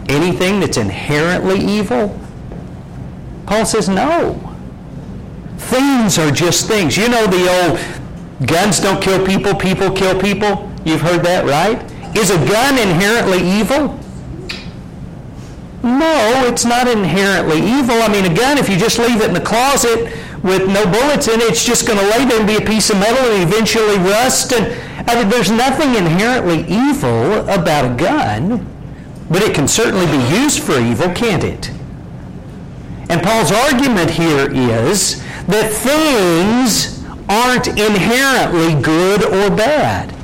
anything 0.09 0.59
that's 0.59 0.77
inherently 0.77 1.59
evil? 1.59 2.19
Paul 3.45 3.65
says 3.65 3.87
no. 3.87 4.35
Things 5.57 6.17
are 6.19 6.31
just 6.31 6.67
things. 6.67 6.97
You 6.97 7.07
know 7.09 7.25
the 7.25 7.47
old 7.49 8.47
guns 8.47 8.79
don't 8.79 9.01
kill 9.01 9.25
people, 9.25 9.55
people 9.55 9.91
kill 9.91 10.19
people? 10.19 10.69
You've 10.83 11.01
heard 11.01 11.23
that, 11.23 11.45
right? 11.45 11.81
Is 12.15 12.31
a 12.31 12.37
gun 12.47 12.77
inherently 12.77 13.39
evil? 13.41 13.97
No, 15.83 16.43
it's 16.45 16.65
not 16.65 16.87
inherently 16.87 17.57
evil. 17.57 17.95
I 18.01 18.09
mean, 18.09 18.29
a 18.29 18.35
gun, 18.35 18.57
if 18.57 18.67
you 18.67 18.77
just 18.77 18.99
leave 18.99 19.21
it 19.21 19.29
in 19.29 19.33
the 19.33 19.41
closet 19.41 20.13
with 20.43 20.67
no 20.67 20.85
bullets 20.85 21.27
in 21.27 21.41
it. 21.41 21.49
It's 21.49 21.65
just 21.65 21.87
going 21.87 21.99
to 21.99 22.05
lay 22.05 22.25
there 22.25 22.39
and 22.39 22.47
be 22.47 22.57
a 22.57 22.65
piece 22.65 22.89
of 22.89 22.97
metal 22.99 23.23
and 23.31 23.43
eventually 23.43 23.97
rust. 23.97 24.53
And 24.53 25.09
I 25.09 25.15
mean, 25.15 25.29
there's 25.29 25.51
nothing 25.51 25.95
inherently 25.95 26.61
evil 26.67 27.47
about 27.49 27.91
a 27.91 27.95
gun, 27.95 28.65
but 29.29 29.41
it 29.41 29.53
can 29.53 29.67
certainly 29.67 30.05
be 30.05 30.23
used 30.35 30.61
for 30.61 30.79
evil, 30.79 31.09
can't 31.13 31.43
it? 31.43 31.71
And 33.09 33.23
Paul's 33.23 33.51
argument 33.51 34.11
here 34.11 34.51
is 34.51 35.21
that 35.47 35.71
things 35.71 37.03
aren't 37.27 37.67
inherently 37.67 38.79
good 38.81 39.23
or 39.23 39.55
bad. 39.55 40.15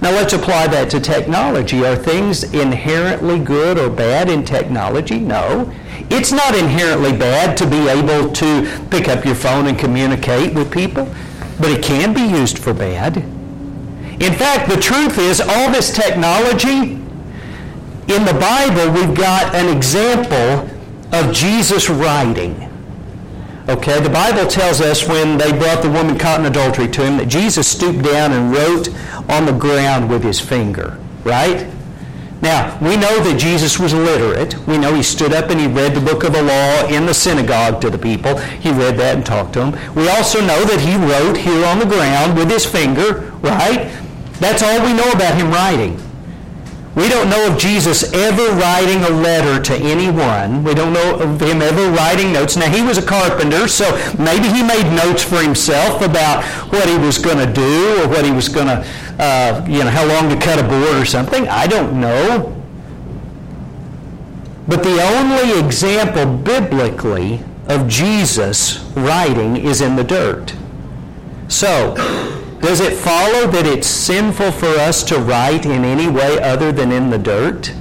Now 0.00 0.12
let's 0.12 0.32
apply 0.32 0.68
that 0.68 0.90
to 0.90 1.00
technology. 1.00 1.84
Are 1.84 1.96
things 1.96 2.44
inherently 2.54 3.38
good 3.38 3.78
or 3.78 3.90
bad 3.90 4.30
in 4.30 4.44
technology? 4.44 5.18
No. 5.18 5.70
It's 6.10 6.32
not 6.32 6.56
inherently 6.56 7.12
bad 7.12 7.56
to 7.58 7.66
be 7.66 7.88
able 7.88 8.32
to 8.32 8.86
pick 8.90 9.08
up 9.08 9.24
your 9.24 9.36
phone 9.36 9.68
and 9.68 9.78
communicate 9.78 10.54
with 10.54 10.72
people, 10.72 11.12
but 11.60 11.70
it 11.70 11.84
can 11.84 12.12
be 12.12 12.22
used 12.22 12.58
for 12.58 12.74
bad. 12.74 13.18
In 13.18 14.34
fact, 14.34 14.68
the 14.68 14.80
truth 14.80 15.18
is 15.18 15.40
all 15.40 15.70
this 15.70 15.94
technology, 15.94 17.00
in 18.10 18.24
the 18.24 18.34
Bible, 18.34 18.92
we've 18.92 19.16
got 19.16 19.54
an 19.54 19.74
example 19.74 20.68
of 21.12 21.32
Jesus 21.32 21.88
writing. 21.88 22.68
Okay, 23.68 24.00
the 24.00 24.10
Bible 24.10 24.48
tells 24.48 24.80
us 24.80 25.06
when 25.06 25.38
they 25.38 25.52
brought 25.52 25.80
the 25.80 25.90
woman 25.90 26.18
caught 26.18 26.40
in 26.40 26.46
adultery 26.46 26.88
to 26.88 27.04
him 27.04 27.18
that 27.18 27.28
Jesus 27.28 27.68
stooped 27.68 28.02
down 28.02 28.32
and 28.32 28.52
wrote 28.52 28.88
on 29.30 29.46
the 29.46 29.52
ground 29.52 30.10
with 30.10 30.24
his 30.24 30.40
finger, 30.40 30.98
right? 31.22 31.70
Now, 32.42 32.78
we 32.80 32.96
know 32.96 33.22
that 33.22 33.38
Jesus 33.38 33.78
was 33.78 33.92
literate. 33.92 34.56
We 34.66 34.78
know 34.78 34.94
he 34.94 35.02
stood 35.02 35.32
up 35.32 35.50
and 35.50 35.60
he 35.60 35.66
read 35.66 35.94
the 35.94 36.00
book 36.00 36.24
of 36.24 36.32
the 36.32 36.42
law 36.42 36.86
in 36.88 37.04
the 37.04 37.12
synagogue 37.12 37.80
to 37.82 37.90
the 37.90 37.98
people. 37.98 38.38
He 38.38 38.70
read 38.70 38.96
that 38.96 39.16
and 39.16 39.26
talked 39.26 39.52
to 39.54 39.60
them. 39.60 39.94
We 39.94 40.08
also 40.08 40.40
know 40.40 40.64
that 40.64 40.80
he 40.80 40.96
wrote 40.96 41.36
here 41.36 41.64
on 41.66 41.78
the 41.78 41.86
ground 41.86 42.36
with 42.38 42.50
his 42.50 42.64
finger, 42.64 43.30
right? 43.42 43.92
That's 44.40 44.62
all 44.62 44.80
we 44.84 44.94
know 44.94 45.10
about 45.10 45.34
him 45.34 45.50
writing. 45.50 46.00
We 46.96 47.08
don't 47.08 47.30
know 47.30 47.52
of 47.52 47.56
Jesus 47.56 48.12
ever 48.12 48.50
writing 48.56 49.04
a 49.04 49.10
letter 49.10 49.62
to 49.62 49.74
anyone. 49.76 50.64
We 50.64 50.74
don't 50.74 50.92
know 50.92 51.20
of 51.20 51.40
him 51.40 51.62
ever 51.62 51.88
writing 51.90 52.32
notes. 52.32 52.56
Now, 52.56 52.68
he 52.68 52.82
was 52.82 52.98
a 52.98 53.02
carpenter, 53.02 53.68
so 53.68 53.84
maybe 54.18 54.48
he 54.48 54.62
made 54.62 54.90
notes 54.96 55.22
for 55.22 55.40
himself 55.40 56.02
about 56.02 56.42
what 56.72 56.88
he 56.88 56.98
was 56.98 57.16
going 57.16 57.38
to 57.38 57.52
do 57.52 58.02
or 58.02 58.08
what 58.08 58.24
he 58.24 58.32
was 58.32 58.48
going 58.48 58.66
to, 58.66 58.84
uh, 59.20 59.62
you 59.68 59.84
know, 59.84 59.90
how 59.90 60.06
long 60.06 60.30
to 60.30 60.36
cut 60.36 60.58
a 60.58 60.66
board 60.66 60.96
or 60.96 61.04
something. 61.04 61.46
I 61.46 61.66
don't 61.66 62.00
know. 62.00 62.56
But 64.66 64.82
the 64.82 65.02
only 65.02 65.58
example 65.58 66.24
biblically 66.24 67.40
of 67.68 67.86
Jesus 67.86 68.78
writing 68.96 69.58
is 69.58 69.82
in 69.82 69.96
the 69.96 70.04
dirt. 70.04 70.54
So, 71.48 71.94
does 72.60 72.80
it 72.80 72.94
follow 72.94 73.46
that 73.50 73.66
it's 73.66 73.86
sinful 73.86 74.52
for 74.52 74.68
us 74.78 75.02
to 75.04 75.18
write 75.18 75.66
in 75.66 75.84
any 75.84 76.08
way 76.08 76.40
other 76.40 76.72
than 76.72 76.90
in 76.90 77.10
the 77.10 77.18
dirt? 77.18 77.74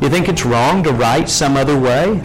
You 0.00 0.08
think 0.08 0.28
it's 0.28 0.44
wrong 0.44 0.84
to 0.84 0.92
write 0.92 1.28
some 1.28 1.56
other 1.56 1.78
way? 1.78 2.22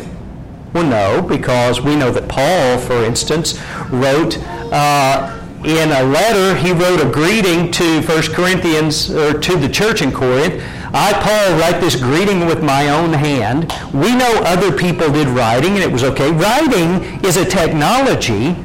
Well, 0.73 0.83
no, 0.83 1.21
because 1.21 1.81
we 1.81 1.95
know 1.95 2.11
that 2.11 2.29
Paul, 2.29 2.77
for 2.77 3.03
instance, 3.03 3.59
wrote 3.89 4.37
uh, 4.71 5.40
in 5.63 5.91
a 5.91 6.03
letter, 6.03 6.55
he 6.55 6.71
wrote 6.71 7.01
a 7.01 7.09
greeting 7.09 7.71
to 7.71 8.01
1 8.01 8.21
Corinthians, 8.33 9.11
or 9.11 9.39
to 9.39 9.55
the 9.57 9.69
church 9.69 10.01
in 10.01 10.11
Corinth. 10.11 10.63
I, 10.93 11.13
Paul, 11.13 11.59
write 11.59 11.79
this 11.79 11.95
greeting 11.95 12.45
with 12.45 12.63
my 12.63 12.89
own 12.89 13.13
hand. 13.13 13.71
We 13.93 14.15
know 14.15 14.41
other 14.45 14.75
people 14.75 15.11
did 15.11 15.27
writing, 15.27 15.73
and 15.73 15.83
it 15.83 15.91
was 15.91 16.03
okay. 16.03 16.31
Writing 16.31 17.23
is 17.23 17.37
a 17.37 17.45
technology 17.45 18.55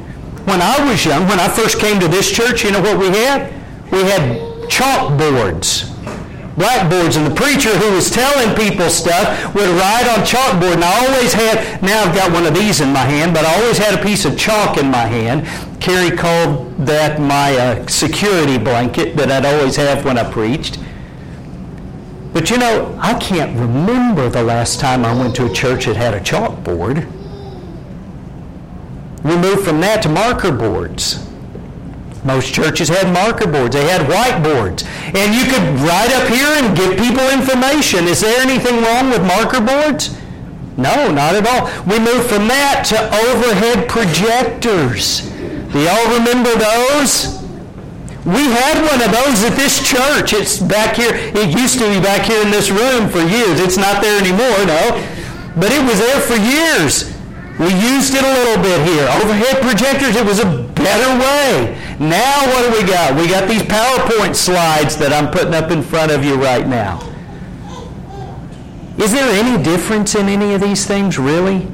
when 0.47 0.61
I 0.61 0.79
was 0.89 1.03
young, 1.03 1.27
when 1.27 1.41
I 1.41 1.49
first 1.49 1.77
came 1.77 1.99
to 1.99 2.07
this 2.07 2.31
church, 2.31 2.63
you 2.63 2.71
know 2.71 2.79
what 2.79 2.97
we 2.97 3.07
had? 3.07 3.51
We 3.91 4.03
had 4.03 4.39
chalkboards, 4.71 5.91
blackboards, 6.55 7.17
and 7.17 7.27
the 7.27 7.35
preacher 7.35 7.75
who 7.77 7.91
was 7.93 8.09
telling 8.09 8.55
people 8.55 8.89
stuff 8.89 9.27
would 9.53 9.67
write 9.67 10.07
on 10.07 10.23
chalkboard. 10.23 10.75
And 10.75 10.85
I 10.85 11.05
always 11.05 11.33
had, 11.33 11.83
now 11.83 12.01
I've 12.01 12.15
got 12.15 12.31
one 12.31 12.45
of 12.45 12.53
these 12.53 12.79
in 12.79 12.93
my 12.93 13.03
hand, 13.03 13.33
but 13.33 13.43
I 13.43 13.61
always 13.61 13.77
had 13.77 13.99
a 13.99 14.01
piece 14.01 14.23
of 14.23 14.39
chalk 14.39 14.77
in 14.77 14.89
my 14.89 15.05
hand. 15.05 15.43
Carrie 15.79 16.15
called 16.15 16.75
that 16.85 17.19
my 17.19 17.55
uh, 17.55 17.87
security 17.87 18.57
blanket 18.57 19.15
that 19.17 19.31
I'd 19.31 19.45
always 19.45 19.75
have 19.75 20.03
when 20.05 20.17
I 20.17 20.29
preached. 20.29 20.79
But 22.33 22.49
you 22.49 22.57
know, 22.57 22.97
I 23.01 23.13
can't 23.15 23.57
remember 23.57 24.29
the 24.29 24.43
last 24.43 24.79
time 24.79 25.05
I 25.05 25.13
went 25.13 25.35
to 25.37 25.45
a 25.45 25.53
church 25.53 25.85
that 25.85 25.95
had 25.95 26.13
a 26.13 26.19
chalkboard. 26.19 27.05
We 29.23 29.35
moved 29.35 29.65
from 29.65 29.81
that 29.81 30.03
to 30.03 30.09
marker 30.09 30.51
boards. 30.51 31.27
Most 32.23 32.53
churches 32.53 32.89
had 32.89 33.11
marker 33.13 33.47
boards. 33.47 33.75
They 33.75 33.87
had 33.87 34.01
whiteboards. 34.01 34.85
And 35.15 35.33
you 35.33 35.45
could 35.45 35.63
write 35.81 36.11
up 36.13 36.27
here 36.27 36.47
and 36.47 36.75
give 36.75 36.97
people 36.97 37.27
information. 37.29 38.05
Is 38.05 38.21
there 38.21 38.41
anything 38.41 38.83
wrong 38.83 39.09
with 39.09 39.25
marker 39.25 39.61
boards? 39.61 40.17
No, 40.77 41.11
not 41.11 41.35
at 41.35 41.47
all. 41.47 41.65
We 41.85 41.97
moved 41.99 42.29
from 42.29 42.47
that 42.49 42.83
to 42.89 42.97
overhead 43.31 43.89
projectors. 43.89 45.26
Do 45.71 45.79
y'all 45.83 46.17
remember 46.17 46.53
those? 46.55 47.37
We 48.25 48.43
had 48.51 48.83
one 48.83 48.99
of 48.99 49.11
those 49.11 49.43
at 49.43 49.55
this 49.55 49.79
church. 49.79 50.33
It's 50.33 50.59
back 50.59 50.95
here. 50.95 51.11
It 51.13 51.57
used 51.57 51.79
to 51.79 51.87
be 51.87 51.99
back 51.99 52.27
here 52.27 52.41
in 52.41 52.51
this 52.51 52.69
room 52.69 53.09
for 53.09 53.19
years. 53.19 53.59
It's 53.59 53.77
not 53.77 54.01
there 54.01 54.19
anymore, 54.19 54.65
no. 54.67 54.99
But 55.55 55.71
it 55.71 55.83
was 55.87 55.99
there 55.99 56.19
for 56.19 56.35
years. 56.35 57.13
We 57.59 57.73
used 57.73 58.13
it 58.13 58.23
a 58.23 58.33
little 58.33 58.61
bit 58.61 58.85
here. 58.85 59.07
Overhead 59.23 59.61
projectors, 59.61 60.15
it 60.15 60.25
was 60.25 60.39
a 60.39 60.45
better 60.75 61.09
way. 61.19 61.77
Now 61.99 62.45
what 62.47 62.69
do 62.69 62.79
we 62.79 62.87
got? 62.87 63.19
We 63.19 63.27
got 63.27 63.49
these 63.49 63.63
PowerPoint 63.63 64.35
slides 64.35 64.97
that 64.97 65.11
I'm 65.11 65.31
putting 65.31 65.53
up 65.53 65.71
in 65.71 65.81
front 65.81 66.11
of 66.11 66.23
you 66.23 66.35
right 66.35 66.67
now. 66.67 66.99
Is 68.97 69.11
there 69.11 69.27
any 69.43 69.61
difference 69.63 70.15
in 70.15 70.27
any 70.27 70.53
of 70.53 70.61
these 70.61 70.85
things, 70.85 71.17
really? 71.17 71.67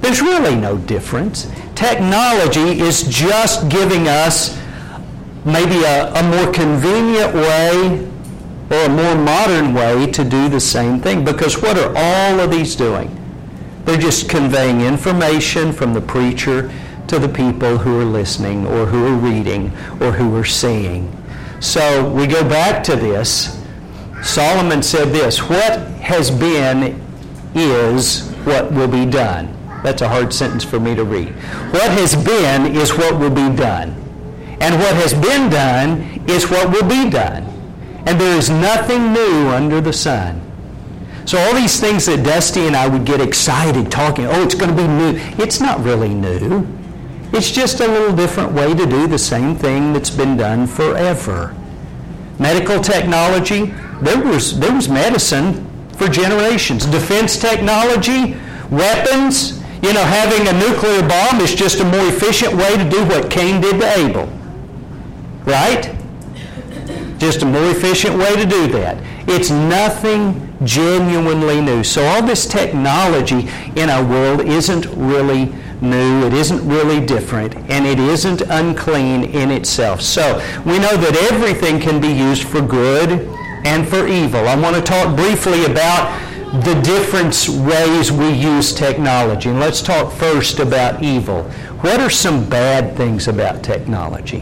There's 0.00 0.20
really 0.20 0.56
no 0.56 0.76
difference. 0.76 1.46
Technology 1.76 2.80
is 2.80 3.02
just 3.02 3.68
giving 3.68 4.08
us 4.08 4.58
maybe 5.44 5.84
a, 5.84 6.10
a 6.14 6.22
more 6.22 6.50
convenient 6.50 7.34
way 7.34 8.08
or 8.70 8.86
a 8.86 8.88
more 8.88 9.14
modern 9.14 9.74
way 9.74 10.10
to 10.10 10.24
do 10.24 10.48
the 10.48 10.58
same 10.58 11.00
thing. 11.00 11.22
Because 11.22 11.60
what 11.60 11.78
are 11.78 11.92
all 11.94 12.40
of 12.40 12.50
these 12.50 12.74
doing? 12.74 13.14
They're 13.84 13.98
just 13.98 14.28
conveying 14.28 14.80
information 14.80 15.70
from 15.70 15.92
the 15.92 16.00
preacher 16.00 16.72
to 17.08 17.18
the 17.18 17.28
people 17.28 17.76
who 17.76 18.00
are 18.00 18.04
listening 18.04 18.66
or 18.66 18.86
who 18.86 19.06
are 19.06 19.16
reading 19.16 19.66
or 20.00 20.12
who 20.12 20.34
are 20.34 20.46
seeing. 20.46 21.12
So 21.60 22.10
we 22.10 22.26
go 22.26 22.42
back 22.42 22.82
to 22.84 22.96
this. 22.96 23.62
Solomon 24.22 24.82
said 24.82 25.12
this 25.12 25.40
What 25.42 25.80
has 26.00 26.30
been 26.30 26.98
is 27.54 28.30
what 28.44 28.72
will 28.72 28.88
be 28.88 29.04
done. 29.04 29.55
That's 29.86 30.02
a 30.02 30.08
hard 30.08 30.34
sentence 30.34 30.64
for 30.64 30.80
me 30.80 30.96
to 30.96 31.04
read. 31.04 31.28
What 31.70 31.92
has 31.92 32.16
been 32.16 32.74
is 32.74 32.98
what 32.98 33.20
will 33.20 33.30
be 33.30 33.54
done. 33.54 33.90
And 34.60 34.80
what 34.80 34.96
has 34.96 35.14
been 35.14 35.48
done 35.48 36.24
is 36.28 36.50
what 36.50 36.72
will 36.72 36.88
be 36.88 37.08
done. 37.08 37.44
And 38.04 38.20
there 38.20 38.36
is 38.36 38.50
nothing 38.50 39.12
new 39.12 39.46
under 39.46 39.80
the 39.80 39.92
sun. 39.92 40.42
So 41.24 41.38
all 41.38 41.54
these 41.54 41.78
things 41.78 42.06
that 42.06 42.24
Dusty 42.24 42.66
and 42.66 42.74
I 42.74 42.88
would 42.88 43.04
get 43.04 43.20
excited 43.20 43.88
talking, 43.88 44.26
oh, 44.26 44.42
it's 44.42 44.56
going 44.56 44.70
to 44.70 44.76
be 44.76 44.88
new. 44.88 45.20
It's 45.40 45.60
not 45.60 45.78
really 45.84 46.12
new. 46.12 46.66
It's 47.32 47.52
just 47.52 47.78
a 47.78 47.86
little 47.86 48.14
different 48.14 48.50
way 48.50 48.74
to 48.74 48.86
do 48.86 49.06
the 49.06 49.18
same 49.18 49.54
thing 49.54 49.92
that's 49.92 50.10
been 50.10 50.36
done 50.36 50.66
forever. 50.66 51.54
Medical 52.40 52.80
technology, 52.80 53.66
there 54.02 54.20
was, 54.20 54.58
there 54.58 54.74
was 54.74 54.88
medicine 54.88 55.64
for 55.92 56.08
generations. 56.08 56.86
Defense 56.86 57.38
technology, 57.38 58.36
weapons, 58.68 59.62
you 59.86 59.92
know, 59.92 60.02
having 60.02 60.48
a 60.48 60.52
nuclear 60.52 61.00
bomb 61.06 61.40
is 61.40 61.54
just 61.54 61.78
a 61.78 61.84
more 61.84 62.08
efficient 62.08 62.52
way 62.54 62.76
to 62.76 62.90
do 62.90 63.04
what 63.04 63.30
Cain 63.30 63.60
did 63.60 63.80
to 63.80 63.98
Abel. 63.98 64.26
Right? 65.44 65.94
Just 67.18 67.42
a 67.42 67.46
more 67.46 67.70
efficient 67.70 68.18
way 68.18 68.34
to 68.34 68.44
do 68.44 68.66
that. 68.72 68.98
It's 69.28 69.50
nothing 69.50 70.42
genuinely 70.64 71.60
new. 71.60 71.84
So 71.84 72.04
all 72.04 72.20
this 72.20 72.46
technology 72.46 73.48
in 73.76 73.88
our 73.88 74.04
world 74.04 74.40
isn't 74.40 74.86
really 74.86 75.54
new, 75.80 76.26
it 76.26 76.32
isn't 76.32 76.66
really 76.68 77.04
different, 77.04 77.54
and 77.70 77.86
it 77.86 78.00
isn't 78.00 78.40
unclean 78.40 79.24
in 79.24 79.52
itself. 79.52 80.00
So 80.02 80.38
we 80.64 80.80
know 80.80 80.96
that 80.96 81.16
everything 81.32 81.78
can 81.78 82.00
be 82.00 82.08
used 82.08 82.42
for 82.42 82.60
good 82.60 83.28
and 83.64 83.86
for 83.86 84.08
evil. 84.08 84.48
I 84.48 84.56
want 84.56 84.74
to 84.74 84.82
talk 84.82 85.14
briefly 85.14 85.64
about 85.64 86.25
the 86.52 86.80
different 86.84 87.48
ways 87.66 88.12
we 88.12 88.30
use 88.30 88.72
technology. 88.72 89.50
And 89.50 89.58
let's 89.58 89.82
talk 89.82 90.12
first 90.12 90.60
about 90.60 91.02
evil. 91.02 91.42
What 91.82 92.00
are 92.00 92.10
some 92.10 92.48
bad 92.48 92.96
things 92.96 93.26
about 93.26 93.62
technology? 93.64 94.40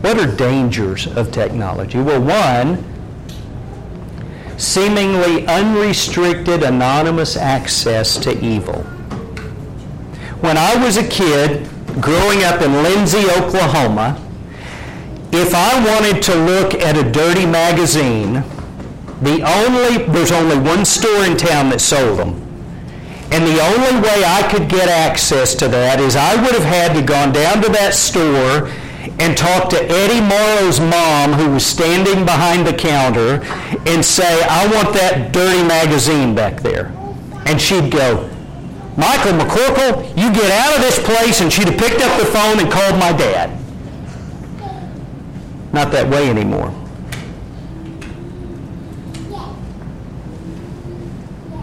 What 0.00 0.18
are 0.18 0.34
dangers 0.34 1.06
of 1.06 1.30
technology? 1.30 1.98
Well, 2.00 2.20
one, 2.22 2.84
seemingly 4.58 5.46
unrestricted 5.46 6.62
anonymous 6.62 7.36
access 7.36 8.16
to 8.18 8.44
evil. 8.44 8.82
when 10.40 10.56
I 10.56 10.76
was 10.82 10.96
a 10.96 11.06
kid 11.06 11.68
growing 12.00 12.44
up 12.44 12.62
in 12.62 12.72
Lindsay, 12.82 13.24
Oklahoma, 13.30 14.24
if 15.32 15.54
I 15.54 15.84
wanted 15.84 16.22
to 16.22 16.34
look 16.34 16.74
at 16.74 16.96
a 16.96 17.10
dirty 17.10 17.44
magazine, 17.44 18.44
the 19.22 19.42
only 19.42 20.04
there's 20.12 20.32
only 20.32 20.58
one 20.58 20.84
store 20.84 21.24
in 21.24 21.36
town 21.36 21.70
that 21.70 21.80
sold 21.80 22.18
them. 22.18 22.44
And 23.30 23.44
the 23.44 23.60
only 23.60 24.00
way 24.00 24.24
I 24.24 24.48
could 24.50 24.68
get 24.68 24.88
access 24.88 25.54
to 25.56 25.68
that 25.68 26.00
is 26.00 26.16
I 26.16 26.34
would 26.40 26.54
have 26.54 26.64
had 26.64 26.94
to 26.94 27.02
gone 27.02 27.32
down 27.32 27.62
to 27.62 27.68
that 27.70 27.94
store 27.94 28.70
and 29.20 29.36
talk 29.36 29.68
to 29.70 29.76
Eddie 29.82 30.20
Morrow's 30.20 30.80
mom 30.80 31.32
who 31.32 31.50
was 31.52 31.66
standing 31.66 32.24
behind 32.24 32.66
the 32.66 32.72
counter 32.72 33.44
and 33.86 34.04
say, 34.04 34.42
I 34.44 34.66
want 34.72 34.94
that 34.94 35.32
dirty 35.32 35.62
magazine 35.62 36.34
back 36.34 36.60
there. 36.60 36.86
And 37.44 37.60
she'd 37.60 37.90
go, 37.90 38.30
Michael 38.96 39.32
McCorkle, 39.32 40.08
you 40.16 40.32
get 40.32 40.50
out 40.50 40.74
of 40.74 40.80
this 40.82 40.98
place, 41.04 41.40
and 41.40 41.52
she'd 41.52 41.68
have 41.68 41.78
picked 41.78 42.02
up 42.02 42.18
the 42.18 42.26
phone 42.26 42.58
and 42.58 42.70
called 42.70 42.98
my 42.98 43.12
dad. 43.12 43.56
Not 45.72 45.92
that 45.92 46.08
way 46.08 46.28
anymore. 46.28 46.74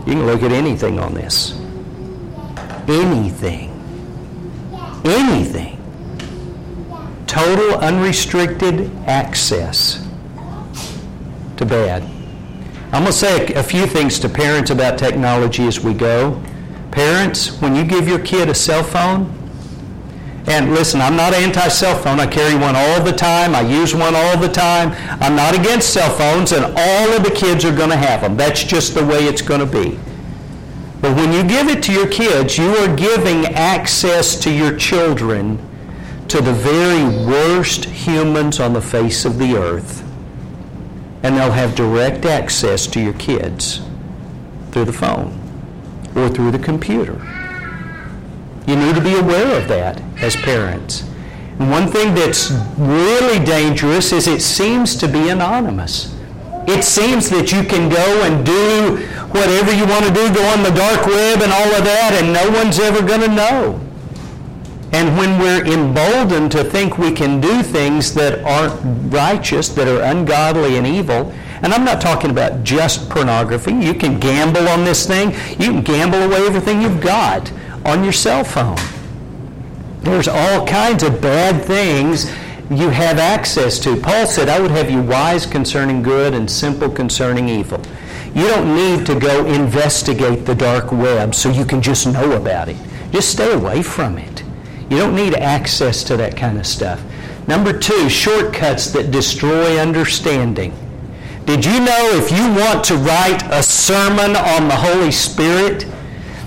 You 0.06 0.14
can 0.14 0.26
look 0.26 0.44
at 0.44 0.52
anything 0.52 1.00
on 1.00 1.14
this. 1.14 1.60
Anything. 2.88 3.72
Anything. 5.04 5.76
Total 7.26 7.80
unrestricted 7.80 8.92
access 9.08 10.08
to 11.58 11.66
bad. 11.66 12.04
I'm 12.92 13.02
going 13.02 13.06
to 13.06 13.12
say 13.12 13.54
a, 13.54 13.64
few 13.64 13.88
things 13.88 14.20
to 14.20 14.30
parents 14.30 14.70
about 14.70 15.00
technology 15.00 15.66
as 15.66 15.80
we 15.80 15.94
go. 15.94 16.42
Parents, 16.92 17.60
when 17.60 17.76
you 17.76 17.84
give 17.84 18.08
your 18.08 18.20
kid 18.20 18.48
a 18.48 18.56
cell 18.56 18.84
phone, 18.84 19.35
and 20.48 20.74
listen, 20.74 21.02
I'm 21.02 21.16
not 21.16 21.34
anti 21.34 21.68
cell 21.70 21.98
phone. 21.98 22.20
I 22.20 22.28
carry 22.28 22.56
one 22.56 22.76
all 22.76 23.02
the 23.02 23.12
time. 23.12 23.56
I 23.56 23.62
use 23.62 23.96
one 23.96 24.14
all 24.16 24.38
the 24.38 24.48
time. 24.48 24.92
I'm 25.22 25.36
not 25.36 25.58
against 25.58 25.92
cell 25.92 26.16
phones, 26.16 26.52
and 26.52 26.66
all 26.66 27.14
of 27.14 27.24
the 27.24 27.32
kids 27.32 27.66
are 27.66 27.76
going 27.76 27.90
to 27.90 27.96
have 27.96 28.22
them. 28.22 28.38
That's 28.38 28.64
just 28.64 28.94
the 28.94 29.04
way 29.04 29.26
it's 29.26 29.42
going 29.42 29.62
to 29.62 29.66
be. 29.66 29.98
But 31.02 31.16
when 31.16 31.34
you 31.34 31.44
give 31.44 31.68
it 31.68 31.82
to 31.84 31.94
your 31.94 32.08
kids, 32.08 32.58
you 32.58 32.76
are 32.78 32.96
giving 32.96 33.46
access 33.48 34.36
to 34.42 34.52
your 34.52 34.78
children 34.78 35.58
to 36.28 36.42
the 36.42 36.54
very 36.54 37.04
worst 37.26 37.86
humans 37.86 38.60
on 38.60 38.74
the 38.74 38.82
face 38.82 39.26
of 39.26 39.40
the 39.40 39.56
earth. 39.56 40.04
And 41.24 41.38
they'll 41.38 41.52
have 41.52 41.76
direct 41.76 42.26
access 42.26 42.86
to 42.88 43.02
your 43.02 43.14
kids 43.14 43.82
through 44.72 44.86
the 44.86 44.94
phone 44.94 45.40
or 46.16 46.30
through 46.30 46.52
the 46.52 46.60
computer. 46.60 47.35
You 48.68 48.76
need 48.76 48.96
to 48.96 49.02
be 49.02 49.16
aware 49.16 49.62
of 49.62 49.68
that 49.68 50.02
as 50.22 50.36
parents. 50.36 51.04
And 51.60 51.70
one 51.70 51.88
thing 51.88 52.16
that's 52.16 52.52
really 52.78 53.44
dangerous 53.46 54.12
is 54.12 54.28
it 54.28 54.42
seems 54.42 54.96
to 54.98 55.08
be 55.08 55.30
anonymous. 55.30 56.14
It 56.68 56.84
seems 56.84 57.30
that 57.30 57.52
you 57.52 57.64
can 57.64 57.90
go 57.90 58.24
and 58.24 58.44
do 58.44 58.98
whatever 59.30 59.72
you 59.72 59.86
want 59.86 60.06
to 60.06 60.12
do, 60.12 60.34
go 60.34 60.44
on 60.50 60.64
the 60.64 60.72
dark 60.72 61.06
web 61.06 61.42
and 61.42 61.52
all 61.52 61.76
of 61.76 61.84
that, 61.84 62.20
and 62.20 62.34
no 62.34 62.50
one's 62.58 62.80
ever 62.80 63.06
going 63.06 63.22
to 63.22 63.28
know. 63.28 63.80
And 64.92 65.16
when 65.16 65.40
we're 65.40 65.64
emboldened 65.66 66.52
to 66.54 66.64
think 66.64 66.98
we 66.98 67.12
can 67.12 67.40
do 67.40 67.62
things 67.62 68.14
that 68.16 68.44
aren't 68.44 69.14
righteous, 69.14 69.70
that 69.70 69.88
are 69.88 70.02
ungodly 70.02 70.78
and 70.78 70.88
evil, 70.88 71.32
and 71.62 71.74
I'm 71.74 71.86
not 71.86 72.02
talking 72.02 72.32
about 72.32 72.64
just 72.64 73.10
pornography. 73.10 73.74
You 73.74 73.94
can 73.94 74.20
gamble 74.20 74.68
on 74.68 74.84
this 74.84 75.06
thing. 75.06 75.32
You 75.60 75.72
can 75.72 75.82
gamble 75.84 76.24
away 76.24 76.48
everything 76.48 76.82
you've 76.82 77.02
got 77.02 77.52
on 77.86 78.04
your 78.04 78.14
cell 78.14 78.44
phone. 78.44 78.78
There's 80.02 80.28
all 80.28 80.68
kinds 80.68 81.04
of 81.04 81.22
bad 81.22 81.64
things 81.64 82.30
you 82.70 82.90
have 82.90 83.18
access 83.18 83.80
to. 83.80 83.96
Paul 83.96 84.26
said, 84.26 84.50
I 84.50 84.60
would 84.60 84.72
have 84.72 84.90
you 84.90 85.02
wise 85.02 85.46
concerning 85.46 86.02
good 86.02 86.34
and 86.34 86.50
simple 86.50 86.90
concerning 86.90 87.48
evil. 87.48 87.82
You 88.34 88.48
don't 88.48 88.76
need 88.76 89.06
to 89.06 89.20
go 89.20 89.46
investigate 89.46 90.46
the 90.46 90.56
dark 90.56 90.92
web 90.92 91.34
so 91.34 91.50
you 91.50 91.64
can 91.64 91.82
just 91.82 92.06
know 92.06 92.34
about 92.34 92.68
it. 92.70 92.78
Just 93.12 93.32
stay 93.32 93.54
away 93.54 93.82
from 93.82 94.18
it. 94.18 94.44
You 94.90 94.98
don't 94.98 95.16
need 95.16 95.36
access 95.36 96.04
to 96.06 96.18
that 96.18 96.36
kind 96.36 96.58
of 96.58 96.68
stuff. 96.68 97.02
Number 97.48 97.78
two, 97.78 98.10
shortcuts 98.10 98.88
that 98.92 99.12
destroy 99.12 99.80
understanding. 99.80 100.74
Did 101.46 101.64
you 101.64 101.80
know 101.80 102.10
if 102.14 102.32
you 102.32 102.50
want 102.62 102.84
to 102.86 102.96
write 102.96 103.44
a 103.52 103.62
sermon 103.62 104.36
on 104.36 104.68
the 104.68 104.76
Holy 104.76 105.12
Spirit, 105.12 105.86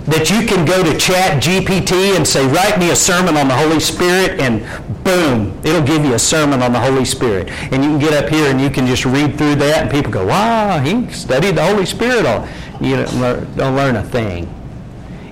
that 0.08 0.30
you 0.30 0.46
can 0.46 0.64
go 0.64 0.82
to 0.82 0.96
chat 0.96 1.42
GPT 1.42 2.16
and 2.16 2.26
say, 2.26 2.46
write 2.46 2.78
me 2.78 2.90
a 2.90 2.96
sermon 2.96 3.36
on 3.36 3.46
the 3.46 3.54
Holy 3.54 3.78
Spirit, 3.78 4.40
and 4.40 4.62
boom, 5.04 5.58
it'll 5.64 5.86
give 5.86 6.02
you 6.02 6.14
a 6.14 6.18
sermon 6.18 6.62
on 6.62 6.72
the 6.72 6.80
Holy 6.80 7.04
Spirit. 7.04 7.50
And 7.72 7.84
you 7.84 7.90
can 7.90 7.98
get 7.98 8.24
up 8.24 8.30
here 8.30 8.50
and 8.50 8.58
you 8.58 8.70
can 8.70 8.86
just 8.86 9.04
read 9.04 9.36
through 9.36 9.56
that, 9.56 9.82
and 9.82 9.90
people 9.90 10.10
go, 10.10 10.26
wow, 10.26 10.78
he 10.78 11.12
studied 11.12 11.56
the 11.56 11.64
Holy 11.64 11.84
Spirit 11.84 12.24
all. 12.24 12.48
You 12.80 12.96
don't 12.96 13.20
learn, 13.20 13.56
don't 13.56 13.76
learn 13.76 13.96
a 13.96 14.02
thing. 14.02 14.44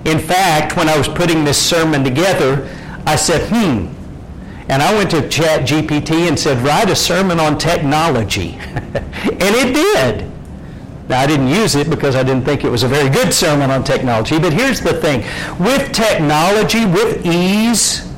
In 0.05 0.19
fact, 0.19 0.77
when 0.77 0.87
I 0.87 0.95
was 0.95 1.07
putting 1.07 1.43
this 1.43 1.57
sermon 1.57 2.03
together, 2.03 2.69
I 3.07 3.15
said, 3.15 3.49
hmm. 3.49 3.93
And 4.69 4.83
I 4.83 4.93
went 4.93 5.09
to 5.11 5.27
chat 5.27 5.67
GPT 5.67 6.27
and 6.27 6.37
said, 6.37 6.59
write 6.59 6.89
a 6.89 6.95
sermon 6.95 7.39
on 7.39 7.57
technology. 7.57 8.57
and 8.61 9.41
it 9.41 9.73
did. 9.73 10.31
Now, 11.09 11.21
I 11.21 11.27
didn't 11.27 11.47
use 11.47 11.75
it 11.75 11.89
because 11.89 12.15
I 12.15 12.23
didn't 12.23 12.43
think 12.43 12.65
it 12.65 12.69
was 12.69 12.83
a 12.83 12.87
very 12.87 13.09
good 13.09 13.33
sermon 13.33 13.71
on 13.71 13.83
technology, 13.83 14.39
but 14.39 14.51
here's 14.51 14.81
the 14.81 14.93
thing. 14.93 15.21
With 15.57 15.93
technology, 15.93 16.85
with 16.85 17.25
ease, 17.25 18.11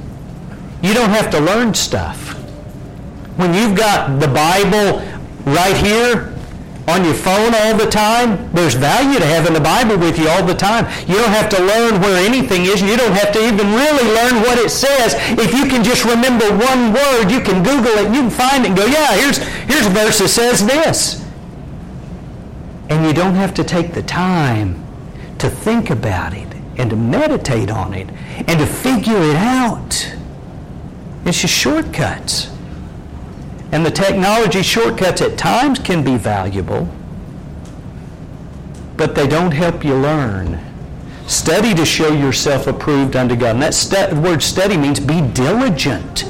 you 0.82 0.94
don't 0.96 1.12
have 1.12 1.30
to 1.32 1.40
learn 1.40 1.74
stuff. 1.74 2.34
When 3.38 3.54
you've 3.54 3.78
got 3.78 4.20
the 4.20 4.28
Bible 4.28 5.06
right 5.46 5.78
here 5.78 6.34
on 6.88 7.06
your 7.06 7.14
phone 7.14 7.54
all 7.54 7.78
the 7.78 7.86
time, 7.86 8.52
there's 8.54 8.74
value 8.74 9.20
to 9.20 9.26
having 9.26 9.54
the 9.54 9.62
Bible 9.62 9.98
with 9.98 10.18
you 10.18 10.28
all 10.28 10.44
the 10.44 10.56
time. 10.56 10.90
You 11.08 11.14
don't 11.14 11.30
have 11.30 11.48
to 11.50 11.62
learn 11.62 12.02
where 12.02 12.18
anything 12.26 12.66
is. 12.66 12.82
You 12.82 12.98
don't 12.98 13.14
have 13.14 13.32
to 13.34 13.40
even 13.40 13.68
really 13.68 14.08
learn 14.16 14.42
what 14.42 14.58
it 14.58 14.72
says. 14.72 15.14
If 15.38 15.54
you 15.54 15.70
can 15.70 15.84
just 15.84 16.06
remember 16.06 16.50
one 16.58 16.92
word, 16.92 17.30
you 17.30 17.40
can 17.40 17.62
Google 17.62 17.94
it, 18.02 18.12
you 18.16 18.22
can 18.22 18.32
find 18.32 18.66
it 18.66 18.70
and 18.70 18.78
go, 18.78 18.88
yeah, 18.88 19.14
here's, 19.16 19.38
here's 19.38 19.86
a 19.86 19.92
verse 19.92 20.18
that 20.18 20.30
says 20.30 20.66
this. 20.66 21.29
And 22.90 23.06
you 23.06 23.14
don't 23.14 23.36
have 23.36 23.54
to 23.54 23.64
take 23.64 23.94
the 23.94 24.04
time 24.04 24.84
to 25.38 25.50
think 25.50 25.90
about 25.90 26.34
it 26.34 26.48
and 26.78 26.90
to 26.90 26.96
meditate 26.96 27.70
on 27.70 27.94
it 27.94 28.10
and 28.36 28.60
to 28.60 28.66
figure 28.66 29.18
it 29.18 29.36
out. 29.36 30.16
It's 31.26 31.42
just 31.42 31.54
shortcuts. 31.54 32.52
And 33.72 33.86
the 33.86 33.92
technology 33.92 34.64
shortcuts 34.64 35.22
at 35.22 35.38
times 35.38 35.78
can 35.78 36.04
be 36.04 36.18
valuable, 36.18 36.90
but 38.98 39.14
they 39.14 39.28
don't 39.28 39.52
help 39.52 39.86
you 39.86 39.94
learn. 39.94 40.60
Study 41.28 41.76
to 41.76 41.86
show 41.86 42.12
yourself 42.12 42.66
approved 42.66 43.16
unto 43.16 43.36
God. 43.36 43.58
And 43.58 43.62
that 43.62 44.14
word 44.14 44.42
study 44.42 44.76
means 44.76 45.00
be 45.00 45.22
diligent. 45.22 46.24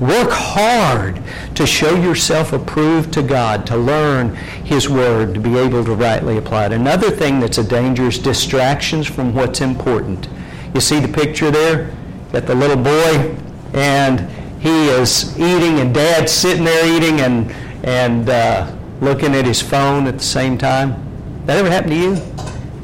Work 0.00 0.30
hard 0.30 1.22
to 1.54 1.66
show 1.66 1.94
yourself 1.94 2.52
approved 2.52 3.12
to 3.14 3.22
God, 3.22 3.66
to 3.66 3.76
learn 3.76 4.34
His 4.64 4.88
Word, 4.88 5.34
to 5.34 5.40
be 5.40 5.56
able 5.56 5.84
to 5.84 5.94
rightly 5.94 6.36
apply 6.36 6.66
it. 6.66 6.72
Another 6.72 7.10
thing 7.10 7.40
that's 7.40 7.58
a 7.58 7.64
danger 7.64 8.04
is 8.04 8.18
distractions 8.18 9.06
from 9.06 9.34
what's 9.34 9.60
important. 9.60 10.28
You 10.74 10.80
see 10.80 11.00
the 11.00 11.08
picture 11.08 11.50
there? 11.50 11.94
Got 12.32 12.46
the 12.46 12.54
little 12.54 12.76
boy, 12.76 13.36
and 13.72 14.28
he 14.60 14.88
is 14.88 15.38
eating, 15.38 15.80
and 15.80 15.94
dad's 15.94 16.32
sitting 16.32 16.64
there 16.64 16.96
eating 16.96 17.20
and, 17.20 17.50
and 17.84 18.28
uh, 18.28 18.74
looking 19.00 19.34
at 19.34 19.44
his 19.44 19.62
phone 19.62 20.06
at 20.06 20.18
the 20.18 20.24
same 20.24 20.58
time. 20.58 21.02
That 21.46 21.58
ever 21.58 21.70
happen 21.70 21.90
to 21.90 21.96
you? 21.96 22.14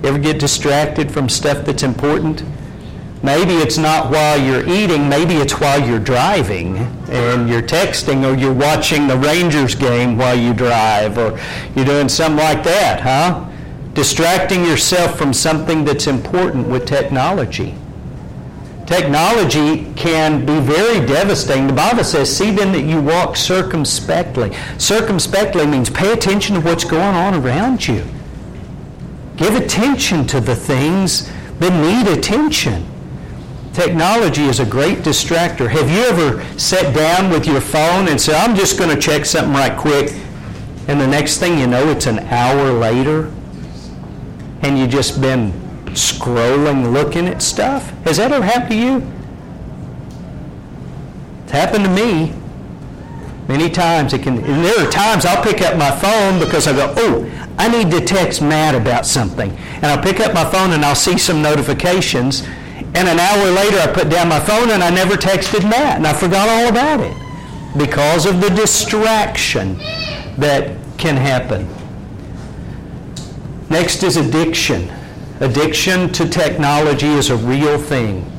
You 0.03 0.09
ever 0.09 0.19
get 0.19 0.39
distracted 0.39 1.11
from 1.11 1.29
stuff 1.29 1.65
that's 1.65 1.83
important? 1.83 2.45
Maybe 3.23 3.55
it's 3.55 3.79
not 3.79 4.11
while 4.11 4.37
you're 4.37 4.69
eating, 4.69 5.09
maybe 5.09 5.35
it's 5.35 5.61
while 5.61 5.81
you're 5.81 6.01
driving 6.01 6.79
and 7.09 7.49
you're 7.49 7.63
texting 7.63 8.25
or 8.25 8.37
you're 8.37 8.53
watching 8.53 9.07
the 9.07 9.17
Rangers 9.17 9.77
game 9.77 10.19
while 10.19 10.37
you 10.37 10.53
drive 10.53 11.19
or 11.19 11.39
you're 11.77 11.85
doing 11.85 12.09
something 12.09 12.39
like 12.39 12.65
that, 12.65 13.01
huh? 13.01 13.49
Distracting 13.95 14.65
yourself 14.65 15.17
from 15.17 15.33
something 15.33 15.85
that's 15.85 16.09
important 16.09 16.67
with 16.67 16.85
technology. 16.85 17.77
Technology 18.87 19.93
can 19.95 20.45
be 20.45 20.59
very 20.59 21.07
devastating. 21.07 21.69
The 21.69 21.73
Bible 21.73 22.03
says, 22.03 22.37
see 22.37 22.51
then 22.51 22.73
that 22.73 22.83
you 22.83 23.01
walk 23.01 23.37
circumspectly. 23.37 24.53
Circumspectly 24.79 25.67
means 25.67 25.89
pay 25.89 26.13
attention 26.13 26.57
to 26.57 26.61
what's 26.61 26.85
going 26.85 27.15
on 27.15 27.35
around 27.35 27.87
you. 27.87 28.05
Give 29.37 29.55
attention 29.55 30.27
to 30.27 30.41
the 30.41 30.57
things 30.57 31.31
that 31.61 31.71
need 31.71 32.19
attention. 32.19 32.92
Technology 33.73 34.43
is 34.43 34.61
a 34.61 34.67
great 34.67 34.99
distractor. 34.99 35.67
Have 35.69 35.91
you 35.91 36.03
ever 36.03 36.59
sat 36.59 36.95
down 36.95 37.31
with 37.31 37.47
your 37.47 37.61
phone 37.61 38.09
and 38.09 38.21
said, 38.21 38.35
I'm 38.35 38.55
just 38.55 38.79
going 38.79 38.95
to 38.95 39.01
check 39.01 39.25
something 39.25 39.55
right 39.55 39.77
quick, 39.77 40.13
and 40.89 41.01
the 41.01 41.07
next 41.07 41.39
thing 41.39 41.59
you 41.59 41.67
know, 41.67 41.89
it's 41.89 42.07
an 42.07 42.19
hour 42.19 42.71
later, 42.71 43.33
and 44.61 44.79
you've 44.79 44.91
just 44.91 45.23
been 45.23 45.53
scrolling, 45.95 46.93
looking 46.93 47.27
at 47.29 47.41
stuff. 47.41 47.89
Has 48.05 48.19
that 48.19 48.31
ever 48.31 48.45
happened 48.45 48.71
to 48.71 48.77
you? 48.77 49.13
It's 51.45 51.53
happened 51.53 51.85
to 51.85 51.91
me. 51.91 52.35
Many 53.49 53.71
times 53.71 54.13
it 54.13 54.23
can, 54.23 54.39
and 54.39 54.65
there 54.65 54.87
are 54.87 54.91
times 54.91 55.25
I'll 55.25 55.43
pick 55.43 55.63
up 55.63 55.79
my 55.79 55.91
phone 55.91 56.39
because 56.39 56.69
I 56.69 56.73
go, 56.75 56.93
oh, 56.97 57.49
I 57.59 57.69
need 57.69 57.91
to 57.91 58.05
text 58.05 58.43
Matt 58.43 58.75
about 58.75 59.07
something. 59.07 59.51
And 59.51 59.87
I'll 59.87 60.03
pick 60.03 60.21
up 60.21 60.35
my 60.35 60.45
phone 60.45 60.73
and 60.73 60.85
I'll 60.85 60.95
see 60.95 61.19
some 61.19 61.43
notifications. 61.43 62.47
And 62.95 63.09
an 63.09 63.19
hour 63.19 63.51
later 63.51 63.79
I 63.79 63.91
put 63.93 64.11
down 64.11 64.29
my 64.29 64.41
phone 64.41 64.71
and 64.71 64.83
I 64.83 64.91
never 64.91 65.15
texted 65.15 65.63
Matt 65.63 65.97
and 65.97 66.07
I 66.07 66.13
forgot 66.13 66.49
all 66.49 66.69
about 66.69 67.01
it 67.01 67.17
because 67.77 68.27
of 68.27 68.41
the 68.41 68.51
distraction 68.51 69.79
that 70.37 70.77
can 70.99 71.17
happen. 71.17 71.67
Next 73.71 74.03
is 74.03 74.17
addiction. 74.19 74.91
Addiction 75.41 76.13
to 76.13 76.29
technology 76.29 77.07
is 77.07 77.31
a 77.31 77.37
real 77.37 77.79
thing. 77.79 78.31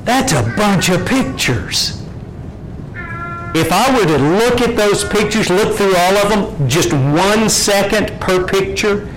That's 0.04 0.34
a 0.34 0.44
bunch 0.58 0.90
of 0.90 1.06
pictures. 1.06 1.96
If 3.56 3.72
I 3.72 3.98
were 3.98 4.06
to 4.06 4.18
look 4.18 4.62
at 4.62 4.76
those 4.76 5.04
pictures, 5.04 5.50
look 5.50 5.76
through 5.76 5.96
all 5.96 6.18
of 6.18 6.30
them, 6.30 6.70
just 6.70 6.94
one 6.94 7.50
second 7.50 8.12
per 8.22 8.46
picture, 8.46 9.08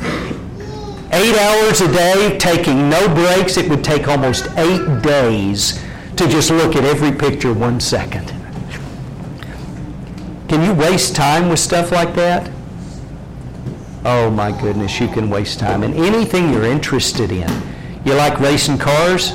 eight 1.12 1.36
hours 1.36 1.80
a 1.80 1.92
day, 1.92 2.36
taking 2.38 2.88
no 2.88 3.06
breaks, 3.14 3.56
it 3.56 3.68
would 3.68 3.84
take 3.84 4.08
almost 4.08 4.48
eight 4.56 5.02
days 5.02 5.82
to 6.16 6.26
just 6.28 6.50
look 6.50 6.74
at 6.76 6.84
every 6.84 7.12
picture 7.12 7.52
one 7.52 7.80
second. 7.80 8.28
Can 10.48 10.64
you 10.64 10.74
waste 10.74 11.14
time 11.14 11.48
with 11.48 11.58
stuff 11.58 11.92
like 11.92 12.14
that? 12.14 12.50
Oh 14.04 14.30
my 14.30 14.52
goodness, 14.60 15.00
you 15.00 15.08
can 15.08 15.30
waste 15.30 15.58
time 15.58 15.82
in 15.82 15.94
anything 15.94 16.52
you're 16.52 16.64
interested 16.64 17.30
in. 17.30 17.48
You 18.04 18.14
like 18.14 18.40
racing 18.40 18.78
cars? 18.78 19.32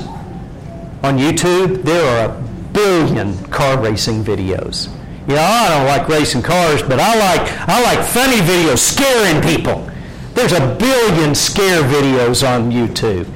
On 1.02 1.16
YouTube, 1.16 1.82
there 1.84 2.04
are 2.04 2.34
a 2.34 2.42
billion 2.72 3.36
car 3.46 3.80
racing 3.80 4.22
videos. 4.22 4.88
You 5.26 5.34
know, 5.36 5.42
I 5.42 5.68
don't 5.68 5.86
like 5.86 6.08
racing 6.08 6.42
cars, 6.42 6.82
but 6.82 7.00
I 7.00 7.14
like 7.18 7.68
I 7.68 7.82
like 7.82 8.04
funny 8.04 8.38
videos 8.38 8.78
scaring 8.78 9.42
people. 9.42 9.88
There's 10.38 10.52
a 10.52 10.76
billion 10.78 11.34
scare 11.34 11.82
videos 11.82 12.46
on 12.46 12.70
YouTube. 12.70 13.26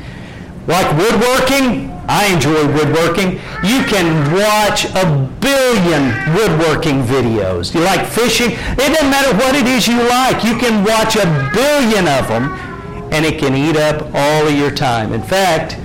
Like 0.68 0.86
woodworking, 0.96 1.90
I 2.06 2.26
enjoy 2.32 2.64
woodworking. 2.72 3.40
You 3.64 3.82
can 3.90 4.32
watch 4.32 4.84
a 4.84 5.28
billion 5.40 6.14
woodworking 6.32 7.02
videos. 7.02 7.74
You 7.74 7.80
like 7.80 8.06
fishing? 8.06 8.52
It 8.52 8.76
doesn't 8.76 9.10
matter 9.10 9.36
what 9.36 9.56
it 9.56 9.66
is 9.66 9.88
you 9.88 10.00
like. 10.00 10.44
You 10.44 10.56
can 10.56 10.84
watch 10.84 11.16
a 11.16 11.26
billion 11.52 12.06
of 12.06 12.28
them, 12.28 12.52
and 13.12 13.26
it 13.26 13.40
can 13.40 13.56
eat 13.56 13.76
up 13.76 14.02
all 14.14 14.46
of 14.46 14.54
your 14.54 14.70
time. 14.70 15.12
In 15.12 15.24
fact, 15.24 15.76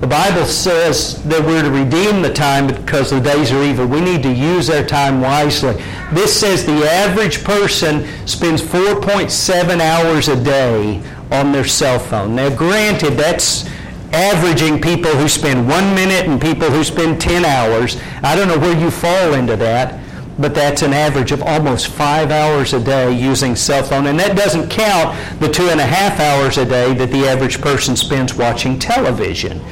the 0.00 0.06
Bible 0.06 0.44
says 0.44 1.22
that 1.24 1.42
we're 1.42 1.62
to 1.62 1.70
redeem 1.70 2.20
the 2.20 2.32
time 2.32 2.66
because 2.66 3.08
the 3.08 3.18
days 3.18 3.50
are 3.50 3.62
evil. 3.62 3.86
We 3.86 4.02
need 4.02 4.22
to 4.24 4.32
use 4.32 4.68
our 4.68 4.84
time 4.84 5.22
wisely. 5.22 5.82
This 6.12 6.38
says 6.38 6.66
the 6.66 6.84
average 6.86 7.42
person 7.42 8.06
spends 8.26 8.60
4.7 8.60 9.80
hours 9.80 10.28
a 10.28 10.42
day 10.42 11.02
on 11.32 11.50
their 11.50 11.64
cell 11.64 11.98
phone. 11.98 12.34
Now, 12.34 12.54
granted, 12.54 13.12
that's 13.12 13.66
averaging 14.12 14.82
people 14.82 15.12
who 15.12 15.28
spend 15.28 15.66
one 15.66 15.94
minute 15.94 16.28
and 16.28 16.40
people 16.40 16.70
who 16.70 16.84
spend 16.84 17.18
10 17.18 17.46
hours. 17.46 17.98
I 18.22 18.36
don't 18.36 18.48
know 18.48 18.58
where 18.58 18.78
you 18.78 18.90
fall 18.90 19.32
into 19.32 19.56
that, 19.56 19.98
but 20.38 20.54
that's 20.54 20.82
an 20.82 20.92
average 20.92 21.32
of 21.32 21.42
almost 21.42 21.88
five 21.88 22.30
hours 22.30 22.74
a 22.74 22.80
day 22.80 23.18
using 23.18 23.56
cell 23.56 23.82
phone. 23.82 24.08
And 24.08 24.20
that 24.20 24.36
doesn't 24.36 24.68
count 24.68 25.16
the 25.40 25.48
two 25.48 25.70
and 25.70 25.80
a 25.80 25.86
half 25.86 26.20
hours 26.20 26.58
a 26.58 26.66
day 26.66 26.92
that 26.92 27.10
the 27.10 27.26
average 27.26 27.62
person 27.62 27.96
spends 27.96 28.34
watching 28.34 28.78
television 28.78 29.64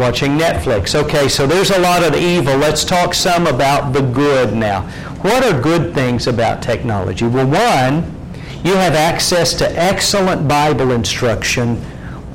watching 0.00 0.38
Netflix. 0.38 0.94
Okay, 0.94 1.28
so 1.28 1.46
there's 1.46 1.70
a 1.70 1.78
lot 1.78 2.02
of 2.02 2.16
evil. 2.16 2.56
Let's 2.56 2.84
talk 2.84 3.12
some 3.12 3.46
about 3.46 3.92
the 3.92 4.00
good 4.00 4.56
now. 4.56 4.82
What 5.20 5.44
are 5.44 5.60
good 5.60 5.94
things 5.94 6.26
about 6.26 6.62
technology? 6.62 7.26
Well, 7.26 7.46
one, 7.46 8.16
you 8.64 8.72
have 8.74 8.94
access 8.94 9.52
to 9.54 9.78
excellent 9.78 10.48
Bible 10.48 10.92
instruction 10.92 11.84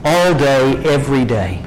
all 0.06 0.34
day, 0.36 0.78
every 0.86 1.26
day. 1.26 1.64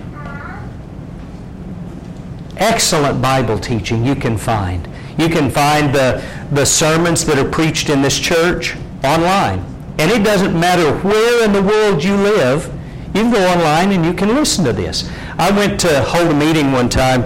Excellent 2.56 3.20
Bible 3.20 3.58
teaching 3.58 4.04
you 4.06 4.14
can 4.14 4.38
find. 4.38 4.88
You 5.18 5.28
can 5.28 5.50
find 5.50 5.92
the, 5.92 6.24
the 6.52 6.64
sermons 6.64 7.24
that 7.24 7.38
are 7.38 7.50
preached 7.50 7.90
in 7.90 8.02
this 8.02 8.18
church 8.18 8.76
online. 9.02 9.64
And 9.98 10.12
it 10.12 10.22
doesn't 10.22 10.58
matter 10.58 10.96
where 11.00 11.44
in 11.44 11.52
the 11.52 11.62
world 11.62 12.04
you 12.04 12.16
live, 12.16 12.72
you 13.14 13.22
can 13.22 13.32
go 13.32 13.48
online 13.48 13.90
and 13.90 14.04
you 14.04 14.12
can 14.12 14.28
listen 14.28 14.64
to 14.64 14.72
this. 14.72 15.10
I 15.38 15.52
went 15.52 15.78
to 15.80 16.02
hold 16.02 16.32
a 16.32 16.34
meeting 16.34 16.72
one 16.72 16.88
time, 16.88 17.22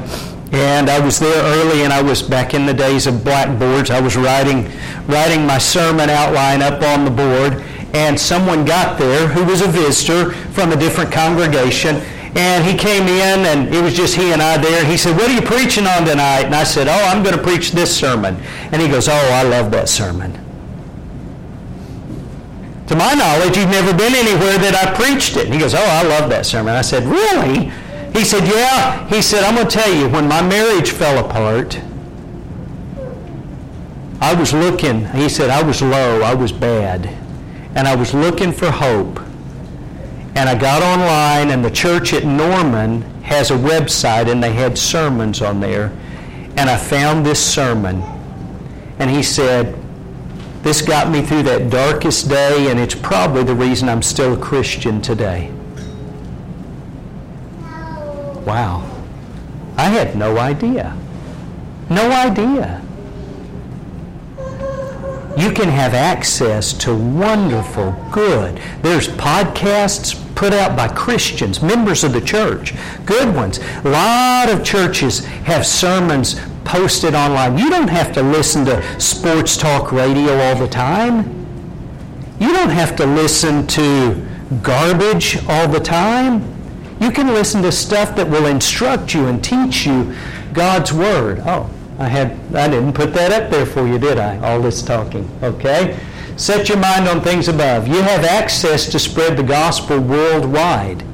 and 0.52 0.90
I 0.90 1.00
was 1.00 1.18
there 1.18 1.42
early, 1.42 1.82
and 1.82 1.92
I 1.94 2.02
was 2.02 2.20
back 2.20 2.52
in 2.52 2.66
the 2.66 2.74
days 2.74 3.06
of 3.06 3.24
blackboards. 3.24 3.90
I 3.90 4.00
was 4.00 4.16
writing, 4.16 4.70
writing 5.06 5.46
my 5.46 5.56
sermon 5.56 6.10
outline 6.10 6.60
up 6.60 6.82
on 6.82 7.06
the 7.06 7.10
board, 7.10 7.64
and 7.94 8.20
someone 8.20 8.66
got 8.66 8.98
there 8.98 9.26
who 9.28 9.44
was 9.44 9.62
a 9.62 9.66
visitor 9.68 10.32
from 10.52 10.72
a 10.72 10.76
different 10.76 11.10
congregation, 11.10 11.96
and 12.36 12.62
he 12.64 12.76
came 12.76 13.04
in, 13.04 13.46
and 13.46 13.74
it 13.74 13.82
was 13.82 13.94
just 13.94 14.14
he 14.14 14.32
and 14.32 14.42
I 14.42 14.58
there. 14.58 14.84
He 14.84 14.98
said, 14.98 15.16
What 15.16 15.30
are 15.30 15.34
you 15.34 15.40
preaching 15.40 15.86
on 15.86 16.04
tonight? 16.04 16.44
And 16.44 16.54
I 16.54 16.64
said, 16.64 16.88
Oh, 16.88 17.04
I'm 17.08 17.22
going 17.22 17.36
to 17.36 17.42
preach 17.42 17.72
this 17.72 17.94
sermon. 17.94 18.36
And 18.72 18.80
he 18.80 18.88
goes, 18.88 19.08
Oh, 19.08 19.12
I 19.12 19.42
love 19.42 19.70
that 19.72 19.88
sermon. 19.88 20.32
To 22.88 22.96
my 22.96 23.14
knowledge, 23.14 23.56
you've 23.56 23.70
never 23.70 23.96
been 23.96 24.14
anywhere 24.14 24.58
that 24.58 24.74
I 24.74 24.94
preached 24.94 25.36
it. 25.36 25.46
And 25.46 25.54
he 25.54 25.60
goes, 25.60 25.74
Oh, 25.74 25.78
I 25.78 26.02
love 26.02 26.28
that 26.28 26.44
sermon. 26.44 26.74
I 26.74 26.82
said, 26.82 27.04
Really? 27.04 27.72
He 28.12 28.24
said, 28.24 28.46
Yeah. 28.46 29.08
He 29.08 29.22
said, 29.22 29.44
I'm 29.44 29.54
going 29.54 29.68
to 29.68 29.78
tell 29.78 29.92
you, 29.92 30.08
when 30.08 30.28
my 30.28 30.42
marriage 30.42 30.90
fell 30.90 31.24
apart, 31.24 31.80
I 34.20 34.34
was 34.34 34.52
looking, 34.52 35.06
he 35.06 35.28
said, 35.28 35.50
I 35.50 35.62
was 35.62 35.82
low, 35.82 36.22
I 36.22 36.32
was 36.34 36.52
bad, 36.52 37.06
and 37.74 37.88
I 37.88 37.96
was 37.96 38.14
looking 38.14 38.52
for 38.52 38.70
hope. 38.70 39.18
And 40.34 40.48
I 40.48 40.54
got 40.54 40.82
online, 40.82 41.50
and 41.50 41.64
the 41.64 41.70
church 41.70 42.12
at 42.12 42.24
Norman 42.24 43.02
has 43.22 43.50
a 43.50 43.56
website, 43.56 44.30
and 44.30 44.42
they 44.42 44.52
had 44.52 44.78
sermons 44.78 45.42
on 45.42 45.60
there. 45.60 45.88
And 46.56 46.70
I 46.70 46.76
found 46.76 47.26
this 47.26 47.44
sermon. 47.44 48.00
And 48.98 49.10
he 49.10 49.22
said, 49.22 49.76
This 50.62 50.82
got 50.82 51.10
me 51.10 51.22
through 51.22 51.42
that 51.44 51.70
darkest 51.70 52.28
day, 52.28 52.70
and 52.70 52.78
it's 52.78 52.94
probably 52.94 53.42
the 53.42 53.54
reason 53.54 53.88
I'm 53.88 54.02
still 54.02 54.34
a 54.34 54.38
Christian 54.38 55.02
today. 55.02 55.50
Wow. 58.52 58.86
I 59.78 59.84
had 59.84 60.14
no 60.14 60.36
idea. 60.36 60.94
No 61.88 62.12
idea. 62.12 62.82
You 65.38 65.52
can 65.52 65.70
have 65.70 65.94
access 65.94 66.74
to 66.74 66.94
wonderful, 66.94 67.92
good. 68.12 68.60
There's 68.82 69.08
podcasts 69.08 70.12
put 70.34 70.52
out 70.52 70.76
by 70.76 70.88
Christians, 70.88 71.62
members 71.62 72.04
of 72.04 72.12
the 72.12 72.20
church, 72.20 72.74
good 73.06 73.34
ones. 73.34 73.58
A 73.84 73.88
lot 73.88 74.50
of 74.50 74.62
churches 74.62 75.24
have 75.48 75.64
sermons 75.64 76.38
posted 76.66 77.14
online. 77.14 77.56
You 77.56 77.70
don't 77.70 77.88
have 77.88 78.12
to 78.12 78.22
listen 78.22 78.66
to 78.66 79.00
sports 79.00 79.56
talk 79.56 79.92
radio 79.92 80.38
all 80.38 80.56
the 80.56 80.68
time. 80.68 81.24
You 82.38 82.52
don't 82.52 82.68
have 82.68 82.96
to 82.96 83.06
listen 83.06 83.66
to 83.68 84.28
garbage 84.62 85.42
all 85.48 85.68
the 85.68 85.80
time. 85.80 86.51
You 87.02 87.10
can 87.10 87.26
listen 87.26 87.62
to 87.62 87.72
stuff 87.72 88.14
that 88.14 88.28
will 88.28 88.46
instruct 88.46 89.12
you 89.12 89.26
and 89.26 89.42
teach 89.42 89.84
you 89.84 90.14
God's 90.52 90.92
Word. 90.92 91.42
Oh, 91.44 91.68
I 91.98 92.06
had 92.06 92.30
I 92.54 92.68
didn't 92.68 92.92
put 92.92 93.12
that 93.14 93.32
up 93.32 93.50
there 93.50 93.66
for 93.66 93.88
you, 93.88 93.98
did 93.98 94.18
I? 94.18 94.38
All 94.38 94.62
this 94.62 94.82
talking. 94.82 95.28
Okay? 95.42 95.98
Set 96.36 96.68
your 96.68 96.78
mind 96.78 97.08
on 97.08 97.20
things 97.20 97.48
above. 97.48 97.88
You 97.88 98.02
have 98.02 98.24
access 98.24 98.88
to 98.90 99.00
spread 99.00 99.36
the 99.36 99.42
gospel 99.42 99.98
worldwide. 99.98 101.04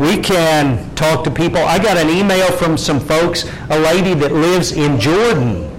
We 0.00 0.18
can 0.18 0.92
talk 0.96 1.22
to 1.24 1.30
people. 1.30 1.58
I 1.58 1.78
got 1.78 1.96
an 1.96 2.10
email 2.10 2.50
from 2.50 2.76
some 2.76 2.98
folks, 2.98 3.44
a 3.70 3.78
lady 3.78 4.14
that 4.14 4.32
lives 4.32 4.72
in 4.72 4.98
Jordan, 4.98 5.70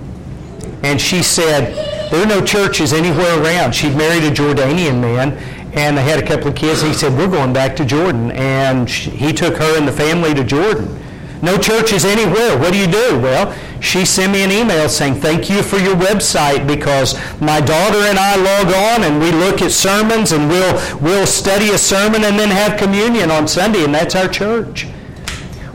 and 0.83 0.99
she 0.99 1.23
said 1.23 1.75
there 2.09 2.23
are 2.23 2.25
no 2.25 2.43
churches 2.43 2.93
anywhere 2.93 3.43
around. 3.43 3.73
She'd 3.75 3.95
married 3.95 4.23
a 4.23 4.31
Jordanian 4.31 4.99
man, 4.99 5.37
and 5.73 5.97
they 5.97 6.03
had 6.03 6.19
a 6.21 6.25
couple 6.25 6.47
of 6.49 6.55
kids. 6.55 6.81
He 6.81 6.93
said, 6.93 7.17
We're 7.17 7.27
going 7.27 7.53
back 7.53 7.75
to 7.77 7.85
Jordan. 7.85 8.31
And 8.31 8.89
she, 8.89 9.09
he 9.11 9.33
took 9.33 9.57
her 9.57 9.77
and 9.77 9.87
the 9.87 9.91
family 9.91 10.33
to 10.33 10.43
Jordan. 10.43 10.99
No 11.41 11.57
churches 11.57 12.03
anywhere. 12.03 12.57
What 12.57 12.73
do 12.73 12.77
you 12.77 12.87
do? 12.87 13.19
Well, 13.19 13.55
she 13.79 14.05
sent 14.05 14.33
me 14.33 14.43
an 14.43 14.51
email 14.51 14.89
saying, 14.89 15.15
Thank 15.15 15.49
you 15.49 15.63
for 15.63 15.77
your 15.77 15.95
website 15.95 16.67
because 16.67 17.15
my 17.39 17.61
daughter 17.61 17.99
and 17.99 18.19
I 18.19 18.35
log 18.35 18.67
on 18.67 19.03
and 19.03 19.21
we 19.21 19.31
look 19.31 19.61
at 19.61 19.71
sermons 19.71 20.31
and 20.31 20.49
we'll, 20.49 20.99
we'll 20.99 21.27
study 21.27 21.69
a 21.69 21.77
sermon 21.77 22.23
and 22.25 22.37
then 22.37 22.49
have 22.49 22.77
communion 22.77 23.31
on 23.31 23.47
Sunday, 23.47 23.83
and 23.85 23.93
that's 23.93 24.15
our 24.15 24.27
church. 24.27 24.87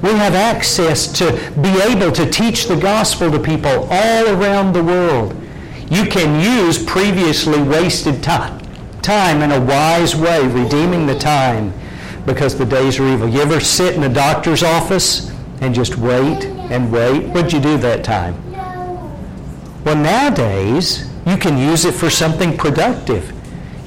We 0.02 0.11
have 0.11 0.35
access 0.35 1.11
to 1.18 1.33
be 1.62 1.70
able 1.80 2.12
to 2.12 2.28
teach 2.30 2.66
the 2.66 2.76
gospel 2.76 3.30
to 3.30 3.38
people 3.38 3.88
all 3.90 4.28
around 4.28 4.74
the 4.74 4.85
world. 4.85 5.35
You 5.90 6.04
can 6.04 6.40
use 6.40 6.83
previously 6.85 7.62
wasted 7.62 8.22
time, 8.22 8.61
time 9.04 9.42
in 9.42 9.52
a 9.52 9.60
wise 9.60 10.16
way, 10.16 10.46
redeeming 10.46 11.06
the 11.06 11.18
time 11.18 11.72
because 12.24 12.56
the 12.56 12.64
days 12.64 12.98
are 12.98 13.06
evil. 13.06 13.28
You 13.28 13.42
ever 13.42 13.60
sit 13.60 13.94
in 13.94 14.02
a 14.04 14.08
doctor's 14.08 14.62
office 14.62 15.30
and 15.60 15.74
just 15.74 15.98
wait 15.98 16.46
and 16.46 16.90
wait? 16.90 17.28
What'd 17.28 17.52
you 17.52 17.60
do 17.60 17.76
that 17.78 18.02
time? 18.02 18.34
Well, 19.84 19.96
nowadays, 19.96 21.10
you 21.26 21.36
can 21.36 21.58
use 21.58 21.84
it 21.84 21.92
for 21.92 22.08
something 22.08 22.56
productive. 22.56 23.30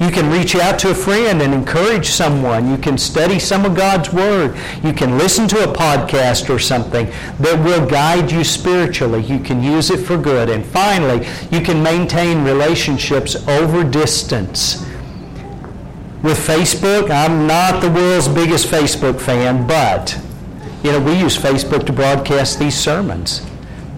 You 0.00 0.12
can 0.12 0.30
reach 0.30 0.54
out 0.54 0.78
to 0.80 0.92
a 0.92 0.94
friend 0.94 1.42
and 1.42 1.52
encourage 1.52 2.10
someone. 2.10 2.70
You 2.70 2.78
can 2.78 2.96
study 2.96 3.40
some 3.40 3.64
of 3.64 3.74
God's 3.74 4.12
Word. 4.12 4.56
You 4.84 4.92
can 4.92 5.18
listen 5.18 5.48
to 5.48 5.68
a 5.68 5.74
podcast 5.74 6.48
or 6.48 6.60
something 6.60 7.06
that 7.40 7.64
will 7.64 7.84
guide 7.84 8.30
you 8.30 8.44
spiritually. 8.44 9.24
You 9.24 9.40
can 9.40 9.60
use 9.60 9.90
it 9.90 9.98
for 9.98 10.16
good. 10.16 10.48
And 10.48 10.64
finally, 10.64 11.26
you 11.50 11.60
can 11.60 11.82
maintain 11.82 12.44
relationships 12.44 13.34
over 13.48 13.82
distance. 13.82 14.87
With 16.22 16.38
Facebook, 16.38 17.10
I'm 17.10 17.46
not 17.46 17.80
the 17.80 17.90
world's 17.90 18.26
biggest 18.26 18.66
Facebook 18.66 19.20
fan, 19.20 19.66
but 19.66 20.18
you 20.82 20.90
know, 20.92 21.00
we 21.00 21.18
use 21.18 21.36
Facebook 21.36 21.86
to 21.86 21.92
broadcast 21.92 22.58
these 22.58 22.76
sermons. 22.76 23.40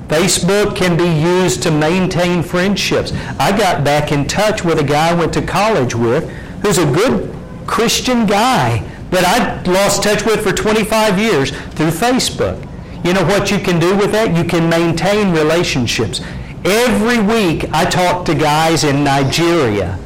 Facebook 0.08 0.76
can 0.76 0.96
be 0.96 1.08
used 1.08 1.62
to 1.62 1.70
maintain 1.70 2.42
friendships. 2.42 3.12
I 3.38 3.56
got 3.56 3.84
back 3.84 4.12
in 4.12 4.26
touch 4.26 4.64
with 4.64 4.78
a 4.78 4.84
guy 4.84 5.10
I 5.10 5.14
went 5.14 5.32
to 5.34 5.42
college 5.42 5.94
with 5.94 6.28
who's 6.62 6.78
a 6.78 6.84
good 6.92 7.34
Christian 7.66 8.26
guy 8.26 8.78
that 9.10 9.24
I 9.24 9.62
lost 9.70 10.02
touch 10.02 10.24
with 10.24 10.42
for 10.42 10.52
25 10.52 11.18
years 11.18 11.50
through 11.50 11.90
Facebook. 11.90 12.66
You 13.04 13.14
know 13.14 13.24
what 13.24 13.50
you 13.50 13.58
can 13.58 13.78
do 13.78 13.96
with 13.96 14.12
that? 14.12 14.36
You 14.36 14.44
can 14.44 14.68
maintain 14.68 15.32
relationships. 15.32 16.20
Every 16.64 17.18
week 17.22 17.64
I 17.72 17.84
talk 17.86 18.26
to 18.26 18.34
guys 18.34 18.84
in 18.84 19.04
Nigeria 19.04 19.98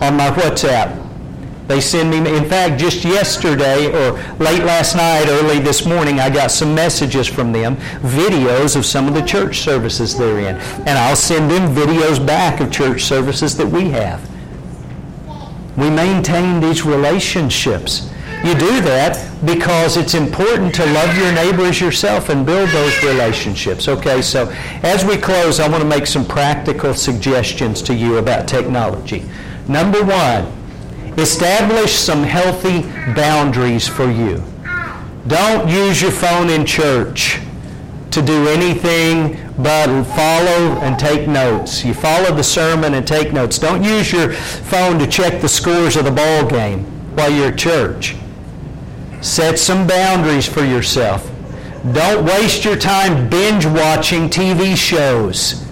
on 0.00 0.16
my 0.16 0.30
WhatsApp. 0.30 1.07
They 1.68 1.82
send 1.82 2.10
me, 2.10 2.16
in 2.34 2.46
fact, 2.46 2.80
just 2.80 3.04
yesterday 3.04 3.88
or 3.88 4.12
late 4.38 4.64
last 4.64 4.96
night, 4.96 5.26
early 5.28 5.58
this 5.58 5.84
morning, 5.84 6.18
I 6.18 6.30
got 6.30 6.50
some 6.50 6.74
messages 6.74 7.26
from 7.26 7.52
them, 7.52 7.76
videos 8.00 8.74
of 8.74 8.86
some 8.86 9.06
of 9.06 9.12
the 9.12 9.20
church 9.20 9.58
services 9.58 10.16
they're 10.16 10.38
in. 10.38 10.56
And 10.56 10.98
I'll 10.98 11.14
send 11.14 11.50
them 11.50 11.74
videos 11.74 12.24
back 12.24 12.60
of 12.60 12.72
church 12.72 13.04
services 13.04 13.54
that 13.58 13.66
we 13.66 13.90
have. 13.90 14.26
We 15.76 15.90
maintain 15.90 16.58
these 16.58 16.86
relationships. 16.86 18.10
You 18.42 18.54
do 18.54 18.80
that 18.82 19.30
because 19.44 19.98
it's 19.98 20.14
important 20.14 20.74
to 20.76 20.86
love 20.86 21.16
your 21.18 21.32
neighbor 21.32 21.64
as 21.64 21.82
yourself 21.82 22.30
and 22.30 22.46
build 22.46 22.70
those 22.70 23.04
relationships. 23.04 23.88
Okay, 23.88 24.22
so 24.22 24.48
as 24.82 25.04
we 25.04 25.18
close, 25.18 25.60
I 25.60 25.68
want 25.68 25.82
to 25.82 25.88
make 25.88 26.06
some 26.06 26.24
practical 26.24 26.94
suggestions 26.94 27.82
to 27.82 27.94
you 27.94 28.16
about 28.16 28.48
technology. 28.48 29.28
Number 29.68 30.02
one, 30.02 30.57
establish 31.18 31.92
some 31.92 32.22
healthy 32.22 32.82
boundaries 33.14 33.88
for 33.88 34.10
you. 34.10 34.42
Don't 35.26 35.68
use 35.68 36.00
your 36.00 36.10
phone 36.10 36.48
in 36.48 36.64
church 36.64 37.40
to 38.10 38.22
do 38.22 38.48
anything 38.48 39.36
but 39.58 40.04
follow 40.04 40.78
and 40.80 40.98
take 40.98 41.28
notes. 41.28 41.84
You 41.84 41.92
follow 41.92 42.34
the 42.34 42.44
sermon 42.44 42.94
and 42.94 43.06
take 43.06 43.32
notes. 43.32 43.58
Don't 43.58 43.82
use 43.82 44.12
your 44.12 44.32
phone 44.32 44.98
to 44.98 45.06
check 45.06 45.40
the 45.40 45.48
scores 45.48 45.96
of 45.96 46.04
the 46.04 46.10
ball 46.10 46.46
game 46.46 46.84
while 47.16 47.30
you're 47.30 47.48
at 47.48 47.58
church. 47.58 48.16
Set 49.20 49.58
some 49.58 49.86
boundaries 49.86 50.46
for 50.46 50.64
yourself. 50.64 51.30
Don't 51.92 52.24
waste 52.24 52.64
your 52.64 52.76
time 52.76 53.28
binge 53.28 53.66
watching 53.66 54.30
TV 54.30 54.76
shows. 54.76 55.67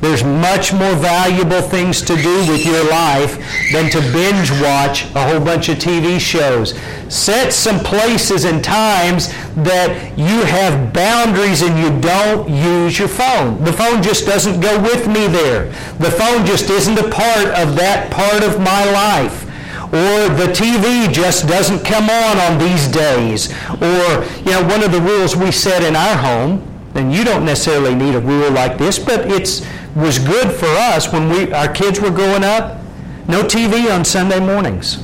There's 0.00 0.22
much 0.22 0.72
more 0.72 0.94
valuable 0.94 1.60
things 1.60 2.00
to 2.02 2.14
do 2.14 2.38
with 2.50 2.64
your 2.64 2.88
life 2.88 3.36
than 3.72 3.90
to 3.90 4.00
binge 4.12 4.50
watch 4.62 5.04
a 5.14 5.28
whole 5.28 5.44
bunch 5.44 5.68
of 5.68 5.78
TV 5.78 6.20
shows. 6.20 6.78
Set 7.12 7.52
some 7.52 7.80
places 7.80 8.44
and 8.44 8.62
times 8.62 9.28
that 9.56 10.12
you 10.16 10.44
have 10.44 10.92
boundaries 10.92 11.62
and 11.62 11.76
you 11.78 12.00
don't 12.00 12.48
use 12.48 12.98
your 12.98 13.08
phone. 13.08 13.62
The 13.64 13.72
phone 13.72 14.02
just 14.02 14.24
doesn't 14.24 14.60
go 14.60 14.80
with 14.80 15.08
me 15.08 15.26
there. 15.26 15.66
The 15.98 16.10
phone 16.10 16.46
just 16.46 16.70
isn't 16.70 16.98
a 16.98 17.10
part 17.10 17.48
of 17.48 17.74
that 17.76 18.10
part 18.12 18.44
of 18.44 18.60
my 18.60 18.84
life 18.92 19.46
or 19.90 20.28
the 20.36 20.52
TV 20.52 21.10
just 21.10 21.48
doesn't 21.48 21.82
come 21.82 22.10
on 22.10 22.36
on 22.36 22.58
these 22.58 22.88
days, 22.88 23.50
or 23.80 24.22
you 24.44 24.50
know 24.52 24.62
one 24.68 24.82
of 24.82 24.92
the 24.92 25.00
rules 25.00 25.34
we 25.34 25.50
set 25.50 25.82
in 25.82 25.96
our 25.96 26.14
home, 26.14 26.62
and 26.98 27.12
you 27.12 27.24
don't 27.24 27.44
necessarily 27.44 27.94
need 27.94 28.14
a 28.14 28.20
rule 28.20 28.50
like 28.50 28.76
this, 28.76 28.98
but 28.98 29.30
it's 29.30 29.64
was 29.94 30.18
good 30.18 30.52
for 30.52 30.66
us 30.66 31.12
when 31.12 31.28
we 31.28 31.52
our 31.52 31.72
kids 31.72 32.00
were 32.00 32.10
growing 32.10 32.44
up. 32.44 32.80
No 33.26 33.42
TV 33.42 33.92
on 33.92 34.04
Sunday 34.04 34.40
mornings. 34.40 35.02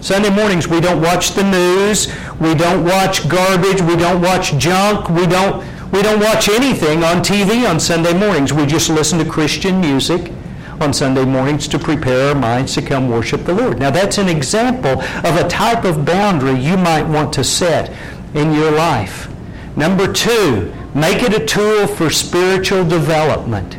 Sunday 0.00 0.30
mornings 0.30 0.68
we 0.68 0.80
don't 0.80 1.00
watch 1.00 1.30
the 1.30 1.42
news, 1.42 2.08
we 2.38 2.54
don't 2.54 2.84
watch 2.84 3.28
garbage, 3.28 3.80
we 3.80 3.96
don't 3.96 4.20
watch 4.20 4.56
junk, 4.58 5.08
we 5.08 5.26
don't 5.26 5.64
we 5.92 6.02
don't 6.02 6.20
watch 6.20 6.48
anything 6.48 7.04
on 7.04 7.18
TV 7.18 7.68
on 7.68 7.78
Sunday 7.78 8.12
mornings. 8.12 8.52
We 8.52 8.66
just 8.66 8.90
listen 8.90 9.18
to 9.20 9.24
Christian 9.24 9.80
music 9.80 10.32
on 10.80 10.92
Sunday 10.92 11.24
mornings 11.24 11.68
to 11.68 11.78
prepare 11.78 12.30
our 12.30 12.34
minds 12.34 12.74
to 12.74 12.82
come 12.82 13.08
worship 13.08 13.44
the 13.44 13.54
Lord. 13.54 13.78
Now 13.78 13.90
that's 13.90 14.18
an 14.18 14.28
example 14.28 15.00
of 15.00 15.36
a 15.36 15.48
type 15.48 15.84
of 15.84 16.04
boundary 16.04 16.58
you 16.58 16.76
might 16.76 17.04
want 17.04 17.32
to 17.34 17.44
set 17.44 17.92
in 18.34 18.52
your 18.52 18.72
life. 18.72 19.28
Number 19.76 20.12
2, 20.12 20.72
make 20.94 21.22
it 21.22 21.34
a 21.34 21.44
tool 21.44 21.86
for 21.86 22.10
spiritual 22.10 22.84
development. 22.84 23.76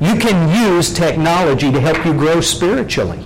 You 0.00 0.16
can 0.16 0.48
use 0.74 0.92
technology 0.92 1.70
to 1.70 1.80
help 1.80 2.04
you 2.04 2.12
grow 2.12 2.40
spiritually. 2.40 3.24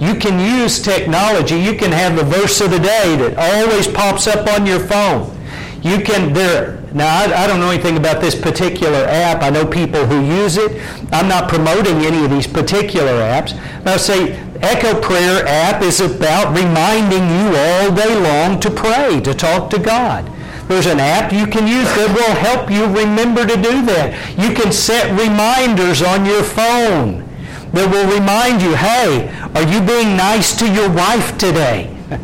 You 0.00 0.14
can 0.16 0.38
use 0.38 0.80
technology. 0.80 1.56
You 1.56 1.74
can 1.74 1.92
have 1.92 2.16
the 2.16 2.24
verse 2.24 2.60
of 2.60 2.70
the 2.70 2.78
day 2.78 3.16
that 3.16 3.38
always 3.38 3.86
pops 3.86 4.26
up 4.26 4.48
on 4.48 4.66
your 4.66 4.80
phone. 4.80 5.36
You 5.82 6.00
can 6.00 6.32
there. 6.32 6.80
Now 6.92 7.20
I, 7.20 7.44
I 7.44 7.46
don't 7.46 7.60
know 7.60 7.70
anything 7.70 7.96
about 7.96 8.20
this 8.20 8.34
particular 8.34 9.04
app. 9.04 9.42
I 9.42 9.50
know 9.50 9.66
people 9.66 10.06
who 10.06 10.24
use 10.24 10.56
it. 10.56 10.80
I'm 11.12 11.28
not 11.28 11.48
promoting 11.48 11.98
any 12.02 12.24
of 12.24 12.30
these 12.30 12.46
particular 12.46 13.12
apps. 13.12 13.54
Now 13.84 13.96
say 13.96 14.32
Echo 14.60 15.00
Prayer 15.00 15.46
app 15.46 15.82
is 15.82 16.00
about 16.00 16.56
reminding 16.56 17.22
you 17.22 17.56
all 17.56 17.94
day 17.94 18.14
long 18.14 18.60
to 18.60 18.70
pray, 18.70 19.20
to 19.20 19.34
talk 19.34 19.70
to 19.70 19.78
God. 19.78 20.31
There's 20.72 20.86
an 20.86 21.00
app 21.00 21.34
you 21.34 21.46
can 21.46 21.66
use 21.66 21.84
that 21.84 22.16
will 22.16 22.34
help 22.34 22.70
you 22.70 22.86
remember 22.86 23.46
to 23.46 23.56
do 23.56 23.84
that. 23.84 24.16
You 24.38 24.54
can 24.54 24.72
set 24.72 25.10
reminders 25.20 26.00
on 26.00 26.24
your 26.24 26.42
phone 26.42 27.28
that 27.72 27.90
will 27.90 28.10
remind 28.10 28.62
you, 28.62 28.74
hey, 28.74 29.28
are 29.54 29.70
you 29.70 29.86
being 29.86 30.16
nice 30.16 30.56
to 30.56 30.72
your 30.72 30.88
wife 30.90 31.36
today? 31.36 31.94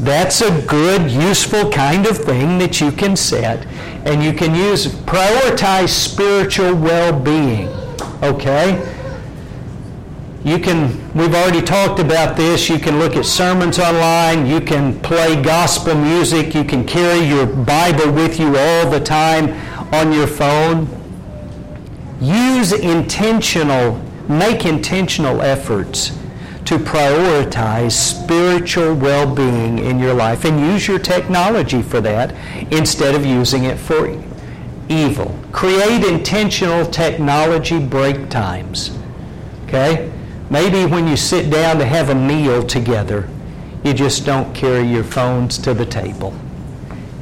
That's 0.00 0.40
a 0.40 0.62
good, 0.66 1.10
useful 1.10 1.70
kind 1.70 2.06
of 2.06 2.16
thing 2.16 2.56
that 2.56 2.80
you 2.80 2.90
can 2.90 3.14
set. 3.16 3.66
And 4.06 4.24
you 4.24 4.32
can 4.32 4.54
use, 4.54 4.86
prioritize 4.86 5.90
spiritual 5.90 6.74
well-being. 6.74 7.68
Okay? 8.22 8.95
You 10.46 10.60
can, 10.60 11.12
we've 11.12 11.34
already 11.34 11.60
talked 11.60 11.98
about 11.98 12.36
this. 12.36 12.68
You 12.68 12.78
can 12.78 13.00
look 13.00 13.16
at 13.16 13.24
sermons 13.24 13.80
online. 13.80 14.46
You 14.46 14.60
can 14.60 14.96
play 15.00 15.42
gospel 15.42 15.96
music. 15.96 16.54
You 16.54 16.62
can 16.62 16.86
carry 16.86 17.26
your 17.26 17.46
Bible 17.46 18.12
with 18.12 18.38
you 18.38 18.56
all 18.56 18.88
the 18.88 19.00
time 19.00 19.48
on 19.92 20.12
your 20.12 20.28
phone. 20.28 20.86
Use 22.20 22.70
intentional, 22.70 24.00
make 24.28 24.64
intentional 24.64 25.42
efforts 25.42 26.16
to 26.66 26.78
prioritize 26.78 27.90
spiritual 27.90 28.94
well 28.94 29.26
being 29.34 29.80
in 29.80 29.98
your 29.98 30.14
life 30.14 30.44
and 30.44 30.60
use 30.60 30.86
your 30.86 31.00
technology 31.00 31.82
for 31.82 32.00
that 32.02 32.32
instead 32.72 33.16
of 33.16 33.26
using 33.26 33.64
it 33.64 33.78
for 33.78 34.16
evil. 34.88 35.36
Create 35.50 36.04
intentional 36.04 36.86
technology 36.86 37.80
break 37.80 38.30
times. 38.30 38.96
Okay? 39.64 40.12
Maybe 40.50 40.86
when 40.86 41.08
you 41.08 41.16
sit 41.16 41.50
down 41.50 41.78
to 41.78 41.84
have 41.84 42.08
a 42.08 42.14
meal 42.14 42.62
together, 42.62 43.28
you 43.82 43.92
just 43.92 44.24
don't 44.24 44.54
carry 44.54 44.86
your 44.86 45.04
phones 45.04 45.58
to 45.58 45.74
the 45.74 45.86
table. 45.86 46.34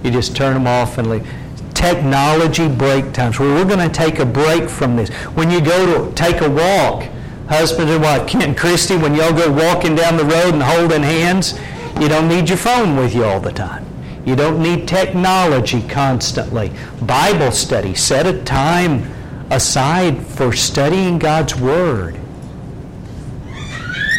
You 0.02 0.10
just 0.10 0.36
turn 0.36 0.54
them 0.54 0.66
off 0.66 0.98
and 0.98 1.08
leave. 1.08 1.26
Technology 1.72 2.68
break 2.68 3.12
times. 3.12 3.40
We're 3.40 3.64
going 3.64 3.86
to 3.86 3.94
take 3.94 4.18
a 4.18 4.26
break 4.26 4.68
from 4.68 4.96
this. 4.96 5.08
When 5.34 5.50
you 5.50 5.60
go 5.60 6.06
to 6.06 6.14
take 6.14 6.42
a 6.42 6.50
walk, 6.50 7.08
husband 7.48 7.90
and 7.90 8.02
wife, 8.02 8.26
Kent 8.28 8.44
and 8.44 8.56
Christy, 8.56 8.96
when 8.96 9.14
y'all 9.14 9.32
go 9.32 9.50
walking 9.50 9.94
down 9.94 10.16
the 10.16 10.24
road 10.24 10.54
and 10.54 10.62
holding 10.62 11.02
hands, 11.02 11.58
you 12.00 12.08
don't 12.08 12.28
need 12.28 12.48
your 12.48 12.58
phone 12.58 12.96
with 12.96 13.14
you 13.14 13.24
all 13.24 13.40
the 13.40 13.52
time. 13.52 13.86
You 14.26 14.36
don't 14.36 14.62
need 14.62 14.88
technology 14.88 15.82
constantly. 15.86 16.72
Bible 17.02 17.50
study, 17.50 17.94
set 17.94 18.26
a 18.26 18.42
time 18.44 19.10
aside 19.50 20.26
for 20.26 20.52
studying 20.52 21.18
God's 21.18 21.54
Word. 21.56 22.18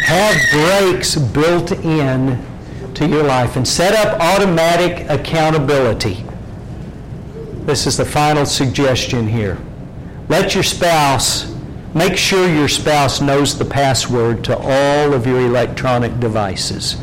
Have 0.05 0.39
breaks 0.51 1.15
built 1.15 1.71
in 1.71 2.39
to 2.93 3.07
your 3.07 3.23
life 3.23 3.55
and 3.55 3.67
set 3.67 3.95
up 3.95 4.19
automatic 4.19 5.09
accountability. 5.09 6.23
This 7.65 7.87
is 7.87 7.97
the 7.97 8.05
final 8.05 8.45
suggestion 8.45 9.27
here. 9.27 9.57
Let 10.29 10.53
your 10.53 10.63
spouse, 10.63 11.51
make 11.95 12.17
sure 12.17 12.47
your 12.47 12.67
spouse 12.67 13.19
knows 13.19 13.57
the 13.57 13.65
password 13.65 14.43
to 14.43 14.55
all 14.55 15.11
of 15.11 15.25
your 15.25 15.41
electronic 15.41 16.19
devices. 16.19 16.97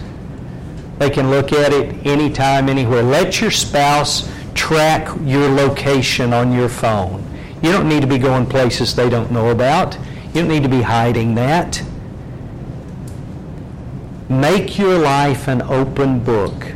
They 0.99 1.11
can 1.11 1.29
look 1.29 1.53
at 1.53 1.73
it 1.73 2.07
anytime, 2.07 2.69
anywhere. 2.69 3.03
Let 3.03 3.41
your 3.41 3.51
spouse 3.51 4.31
track 4.55 5.13
your 5.25 5.49
location 5.49 6.33
on 6.33 6.53
your 6.53 6.69
phone. 6.69 7.29
You 7.63 7.73
don't 7.73 7.89
need 7.89 8.03
to 8.03 8.07
be 8.07 8.19
going 8.19 8.47
places 8.47 8.95
they 8.95 9.11
don't 9.11 9.33
know 9.33 9.51
about. 9.51 9.99
You 10.35 10.43
don't 10.43 10.49
need 10.49 10.63
to 10.63 10.69
be 10.69 10.83
hiding 10.83 11.35
that. 11.35 11.83
Make 14.29 14.79
your 14.79 14.99
life 14.99 15.49
an 15.49 15.63
open 15.63 16.21
book 16.21 16.73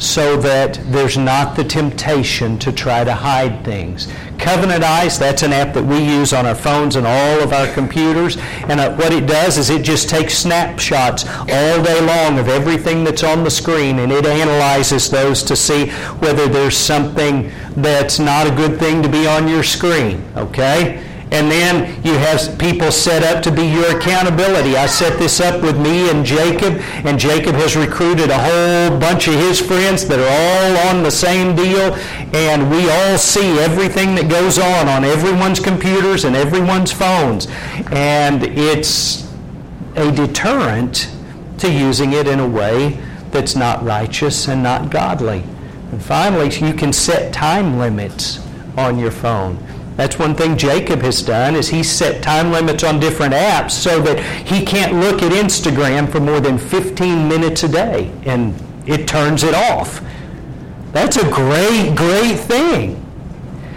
so 0.00 0.34
that 0.38 0.80
there's 0.86 1.18
not 1.18 1.54
the 1.54 1.62
temptation 1.62 2.58
to 2.58 2.72
try 2.72 3.04
to 3.04 3.12
hide 3.12 3.62
things. 3.62 4.08
Covenant 4.38 4.82
Eyes, 4.82 5.18
that's 5.18 5.42
an 5.42 5.52
app 5.52 5.74
that 5.74 5.84
we 5.84 6.02
use 6.02 6.32
on 6.32 6.46
our 6.46 6.54
phones 6.54 6.96
and 6.96 7.06
all 7.06 7.42
of 7.42 7.52
our 7.52 7.70
computers. 7.74 8.38
And 8.68 8.80
uh, 8.80 8.96
what 8.96 9.12
it 9.12 9.26
does 9.26 9.58
is 9.58 9.68
it 9.68 9.82
just 9.82 10.08
takes 10.08 10.38
snapshots 10.38 11.26
all 11.28 11.82
day 11.82 12.00
long 12.00 12.38
of 12.38 12.48
everything 12.48 13.04
that's 13.04 13.22
on 13.22 13.44
the 13.44 13.50
screen 13.50 13.98
and 13.98 14.10
it 14.10 14.24
analyzes 14.24 15.10
those 15.10 15.42
to 15.42 15.54
see 15.54 15.90
whether 16.20 16.48
there's 16.48 16.78
something 16.78 17.52
that's 17.76 18.18
not 18.18 18.46
a 18.46 18.54
good 18.56 18.78
thing 18.78 19.02
to 19.02 19.08
be 19.08 19.26
on 19.26 19.46
your 19.46 19.62
screen. 19.62 20.24
Okay? 20.34 21.06
And 21.32 21.48
then 21.50 22.02
you 22.04 22.14
have 22.14 22.58
people 22.58 22.90
set 22.90 23.22
up 23.22 23.42
to 23.44 23.52
be 23.52 23.64
your 23.64 23.96
accountability. 23.96 24.76
I 24.76 24.86
set 24.86 25.18
this 25.18 25.40
up 25.40 25.62
with 25.62 25.78
me 25.78 26.10
and 26.10 26.24
Jacob, 26.24 26.80
and 27.04 27.18
Jacob 27.18 27.54
has 27.54 27.76
recruited 27.76 28.30
a 28.30 28.38
whole 28.38 28.98
bunch 28.98 29.28
of 29.28 29.34
his 29.34 29.60
friends 29.60 30.06
that 30.08 30.18
are 30.18 30.26
all 30.26 30.88
on 30.88 31.04
the 31.04 31.10
same 31.10 31.54
deal, 31.54 31.94
and 32.34 32.68
we 32.68 32.90
all 32.90 33.16
see 33.16 33.58
everything 33.60 34.16
that 34.16 34.28
goes 34.28 34.58
on 34.58 34.88
on 34.88 35.04
everyone's 35.04 35.60
computers 35.60 36.24
and 36.24 36.34
everyone's 36.34 36.90
phones. 36.90 37.46
And 37.92 38.42
it's 38.42 39.30
a 39.94 40.10
deterrent 40.10 41.10
to 41.58 41.70
using 41.70 42.12
it 42.12 42.26
in 42.26 42.40
a 42.40 42.48
way 42.48 43.00
that's 43.30 43.54
not 43.54 43.84
righteous 43.84 44.48
and 44.48 44.62
not 44.62 44.90
godly. 44.90 45.44
And 45.92 46.02
finally, 46.02 46.50
you 46.54 46.74
can 46.74 46.92
set 46.92 47.32
time 47.32 47.78
limits 47.78 48.40
on 48.76 48.98
your 48.98 49.10
phone. 49.10 49.58
That's 50.00 50.18
one 50.18 50.34
thing 50.34 50.56
Jacob 50.56 51.02
has 51.02 51.20
done 51.20 51.54
is 51.54 51.68
he 51.68 51.82
set 51.82 52.22
time 52.22 52.52
limits 52.52 52.84
on 52.84 52.98
different 52.98 53.34
apps 53.34 53.72
so 53.72 54.00
that 54.00 54.18
he 54.46 54.64
can't 54.64 54.94
look 54.94 55.22
at 55.22 55.30
Instagram 55.30 56.10
for 56.10 56.20
more 56.20 56.40
than 56.40 56.56
15 56.56 57.28
minutes 57.28 57.64
a 57.64 57.68
day 57.68 58.10
and 58.24 58.54
it 58.86 59.06
turns 59.06 59.44
it 59.44 59.52
off. 59.52 60.02
That's 60.92 61.18
a 61.18 61.30
great, 61.30 61.94
great 61.94 62.38
thing. 62.38 62.96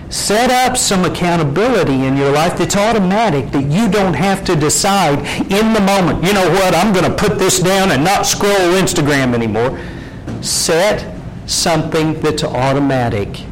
Set 0.09 0.49
up 0.49 0.78
some 0.78 1.03
accountability 1.03 2.05
in 2.05 2.15
your 2.15 2.32
life 2.32 2.57
that's 2.57 2.78
automatic 2.78 3.51
that 3.51 3.65
you 3.65 3.89
don't 3.89 4.13
have 4.13 4.45
to 4.45 4.55
decide 4.55 5.19
in 5.51 5.74
the 5.74 5.82
moment. 5.82 6.24
You 6.24 6.32
know 6.32 6.49
what? 6.51 6.74
I'm 6.74 6.93
going 6.93 7.03
to 7.03 7.17
put 7.17 7.38
this 7.38 7.59
down 7.59 7.91
and 7.91 8.01
not 8.01 8.26
scroll 8.26 8.80
Instagram 8.80 9.34
anymore. 9.34 9.78
Set 10.41 11.05
something 11.47 12.13
that's 12.21 12.45
automatic 12.45 13.43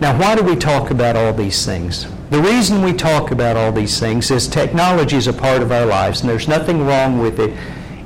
now, 0.00 0.16
why 0.16 0.36
do 0.36 0.44
we 0.44 0.54
talk 0.54 0.90
about 0.90 1.16
all 1.16 1.32
these 1.32 1.66
things? 1.66 2.06
The 2.30 2.40
reason 2.40 2.82
we 2.82 2.92
talk 2.92 3.32
about 3.32 3.56
all 3.56 3.72
these 3.72 3.98
things 3.98 4.30
is 4.30 4.46
technology 4.46 5.16
is 5.16 5.26
a 5.26 5.32
part 5.32 5.60
of 5.60 5.72
our 5.72 5.86
lives, 5.86 6.20
and 6.20 6.30
there's 6.30 6.46
nothing 6.46 6.86
wrong 6.86 7.18
with 7.18 7.40
it. 7.40 7.50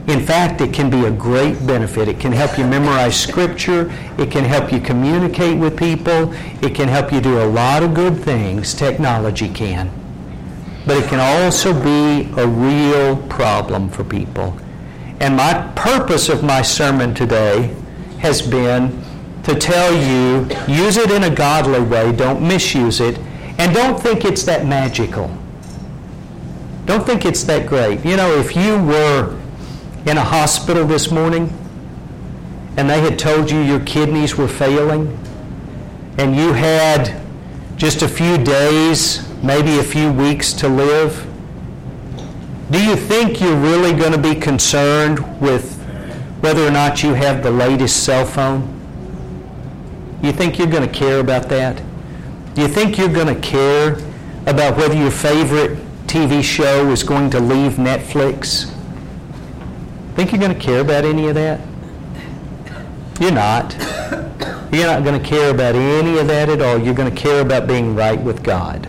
In 0.09 0.21
fact, 0.21 0.61
it 0.61 0.73
can 0.73 0.89
be 0.89 1.05
a 1.05 1.11
great 1.11 1.67
benefit. 1.67 2.09
It 2.09 2.19
can 2.19 2.33
help 2.33 2.57
you 2.57 2.67
memorize 2.67 3.21
Scripture. 3.21 3.93
It 4.19 4.31
can 4.31 4.45
help 4.45 4.73
you 4.73 4.81
communicate 4.81 5.59
with 5.59 5.79
people. 5.79 6.33
It 6.63 6.75
can 6.75 6.89
help 6.89 7.13
you 7.13 7.21
do 7.21 7.43
a 7.43 7.47
lot 7.47 7.83
of 7.83 7.95
good 7.95 8.17
things. 8.17 8.75
Technology 8.75 9.49
can. 9.49 9.91
But 10.87 10.97
it 10.97 11.09
can 11.09 11.21
also 11.21 11.73
be 11.73 12.29
a 12.41 12.47
real 12.47 13.17
problem 13.29 13.91
for 13.91 14.03
people. 14.03 14.57
And 15.21 15.37
my 15.37 15.71
purpose 15.77 16.29
of 16.29 16.43
my 16.43 16.63
sermon 16.63 17.15
today 17.15 17.77
has 18.19 18.43
been 18.43 19.05
to 19.45 19.55
tell 19.55 19.93
you 19.93 20.47
use 20.73 20.97
it 20.97 21.11
in 21.11 21.25
a 21.25 21.31
godly 21.31 21.81
way, 21.81 22.13
don't 22.13 22.47
misuse 22.47 23.01
it, 23.01 23.19
and 23.59 23.75
don't 23.75 24.01
think 24.01 24.25
it's 24.25 24.45
that 24.45 24.67
magical. 24.67 25.31
Don't 26.85 27.05
think 27.05 27.25
it's 27.25 27.45
that 27.45 27.67
great. 27.67 28.05
You 28.05 28.17
know, 28.17 28.37
if 28.39 28.57
you 28.57 28.83
were 28.83 29.39
in 30.07 30.17
a 30.19 30.25
hospital 30.25 30.85
this 30.87 31.11
morning 31.11 31.53
and 32.77 32.89
they 32.89 33.01
had 33.01 33.19
told 33.19 33.51
you 33.51 33.61
your 33.61 33.81
kidneys 33.81 34.37
were 34.37 34.49
failing 34.49 35.19
and 36.19 36.35
you 36.35 36.53
had 36.53 37.21
just 37.77 38.03
a 38.03 38.09
few 38.09 38.37
days, 38.39 39.29
maybe 39.43 39.79
a 39.79 39.85
few 39.85 40.13
weeks 40.13 40.53
to 40.55 40.69
live, 40.69 41.27
do 42.71 42.83
you 42.83 42.97
think 42.97 43.41
you're 43.41 43.57
really 43.57 43.93
going 43.93 44.13
to 44.13 44.19
be 44.19 44.35
concerned 44.35 45.41
with 45.41 45.77
whether 46.41 46.67
or 46.67 46.71
not 46.71 47.03
you 47.03 47.15
have 47.15 47.43
the 47.43 47.51
latest 47.51 48.05
cell 48.05 48.25
phone? 48.25 48.72
You 50.23 50.33
think 50.33 50.59
you're 50.59 50.69
going 50.69 50.89
to 50.89 50.95
care 50.95 51.19
about 51.19 51.49
that? 51.49 51.83
Do 52.55 52.63
you 52.63 52.69
think 52.69 52.97
you're 52.97 53.13
going 53.13 53.35
to 53.35 53.41
care 53.41 53.99
about 54.47 54.77
whether 54.77 54.95
your 54.95 55.11
favorite 55.11 55.79
TV 56.07 56.43
show 56.43 56.91
is 56.91 57.03
going 57.03 57.31
to 57.31 57.41
leave 57.41 57.73
Netflix? 57.73 58.73
Think 60.15 60.31
you're 60.31 60.41
going 60.41 60.55
to 60.55 60.61
care 60.61 60.81
about 60.81 61.05
any 61.05 61.29
of 61.29 61.35
that? 61.35 61.61
You're 63.21 63.33
not. 63.33 63.75
You're 64.73 64.87
not 64.87 65.05
going 65.05 65.21
to 65.21 65.29
care 65.29 65.51
about 65.51 65.75
any 65.75 66.19
of 66.19 66.29
that 66.29 66.49
at 66.49 66.63
all. 66.63 66.79
You're 66.79 66.95
going 66.95 67.13
to 67.13 67.21
care 67.21 67.41
about 67.41 67.67
being 67.67 67.95
right 67.95 68.21
with 68.21 68.43
God. 68.43 68.89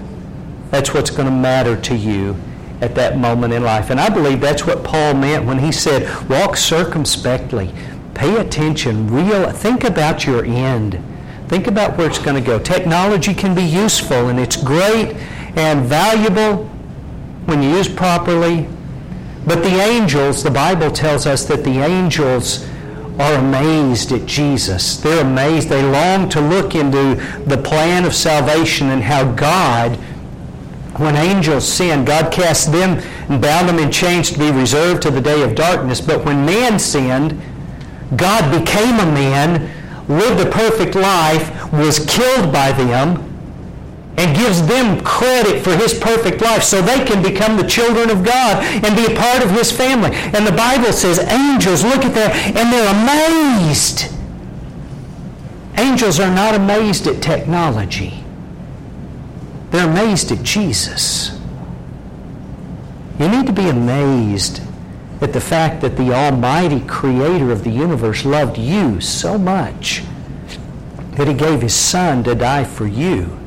That's 0.69 0.93
what's 0.93 1.09
going 1.09 1.27
to 1.27 1.33
matter 1.33 1.79
to 1.81 1.95
you 1.95 2.35
at 2.81 2.95
that 2.95 3.17
moment 3.17 3.53
in 3.53 3.63
life. 3.63 3.89
And 3.89 3.99
I 3.99 4.09
believe 4.09 4.39
that's 4.39 4.65
what 4.65 4.83
Paul 4.83 5.13
meant 5.13 5.45
when 5.45 5.59
he 5.59 5.71
said, 5.71 6.29
walk 6.29 6.57
circumspectly, 6.57 7.73
pay 8.13 8.37
attention, 8.37 9.07
real, 9.07 9.49
think 9.51 9.83
about 9.83 10.25
your 10.25 10.45
end. 10.45 11.01
Think 11.53 11.67
about 11.67 11.99
where 11.99 12.07
it's 12.07 12.17
going 12.17 12.33
to 12.33 12.41
go. 12.41 12.57
Technology 12.57 13.31
can 13.31 13.53
be 13.53 13.61
useful 13.61 14.29
and 14.29 14.39
it's 14.39 14.55
great 14.55 15.15
and 15.55 15.85
valuable 15.85 16.65
when 17.45 17.61
used 17.61 17.95
properly. 17.95 18.67
But 19.45 19.61
the 19.61 19.79
angels, 19.79 20.41
the 20.41 20.49
Bible 20.49 20.89
tells 20.89 21.27
us 21.27 21.45
that 21.45 21.63
the 21.63 21.77
angels 21.77 22.67
are 23.19 23.35
amazed 23.35 24.11
at 24.13 24.25
Jesus. 24.25 24.97
They're 24.97 25.23
amazed. 25.23 25.69
They 25.69 25.83
long 25.83 26.27
to 26.29 26.41
look 26.41 26.73
into 26.73 27.21
the 27.45 27.61
plan 27.63 28.03
of 28.05 28.15
salvation 28.15 28.89
and 28.89 29.03
how 29.03 29.31
God, 29.33 29.97
when 30.97 31.15
angels 31.15 31.71
sinned, 31.71 32.07
God 32.07 32.33
cast 32.33 32.71
them 32.71 32.97
and 33.29 33.39
bound 33.39 33.69
them 33.69 33.77
in 33.77 33.91
chains 33.91 34.31
to 34.31 34.39
be 34.39 34.49
reserved 34.49 35.03
to 35.03 35.11
the 35.11 35.21
day 35.21 35.43
of 35.43 35.53
darkness. 35.53 36.01
But 36.01 36.25
when 36.25 36.47
man 36.47 36.79
sinned, 36.79 37.39
God 38.17 38.59
became 38.59 38.95
a 38.95 39.05
man 39.05 39.69
lived 40.07 40.39
a 40.39 40.49
perfect 40.49 40.95
life, 40.95 41.71
was 41.73 42.05
killed 42.05 42.51
by 42.51 42.71
them, 42.71 43.29
and 44.17 44.37
gives 44.37 44.65
them 44.67 45.03
credit 45.03 45.63
for 45.63 45.75
his 45.75 45.93
perfect 45.93 46.41
life 46.41 46.63
so 46.63 46.81
they 46.81 47.03
can 47.03 47.23
become 47.23 47.57
the 47.57 47.67
children 47.67 48.09
of 48.09 48.23
God 48.23 48.63
and 48.63 48.95
be 48.95 49.11
a 49.11 49.15
part 49.15 49.43
of 49.43 49.49
his 49.51 49.71
family. 49.71 50.11
And 50.13 50.45
the 50.45 50.51
Bible 50.51 50.93
says 50.93 51.19
angels 51.19 51.83
look 51.83 52.05
at 52.05 52.13
that 52.13 52.35
and 52.55 52.71
they're 52.71 53.67
amazed. 53.67 54.13
Angels 55.77 56.19
are 56.19 56.33
not 56.33 56.53
amazed 56.53 57.07
at 57.07 57.23
technology. 57.23 58.23
They're 59.71 59.89
amazed 59.89 60.31
at 60.31 60.43
Jesus. 60.43 61.39
You 63.19 63.27
need 63.27 63.47
to 63.47 63.53
be 63.53 63.69
amazed 63.69 64.61
at 65.23 65.33
the 65.33 65.41
fact 65.41 65.81
that 65.81 65.95
the 65.95 66.11
Almighty 66.13 66.81
Creator 66.81 67.51
of 67.51 67.63
the 67.63 67.69
universe 67.69 68.25
loved 68.25 68.57
you 68.57 68.99
so 68.99 69.37
much 69.37 70.03
that 71.11 71.27
He 71.27 71.33
gave 71.33 71.61
His 71.61 71.73
Son 71.73 72.23
to 72.25 72.35
die 72.35 72.63
for 72.63 72.85
you. 72.85 73.39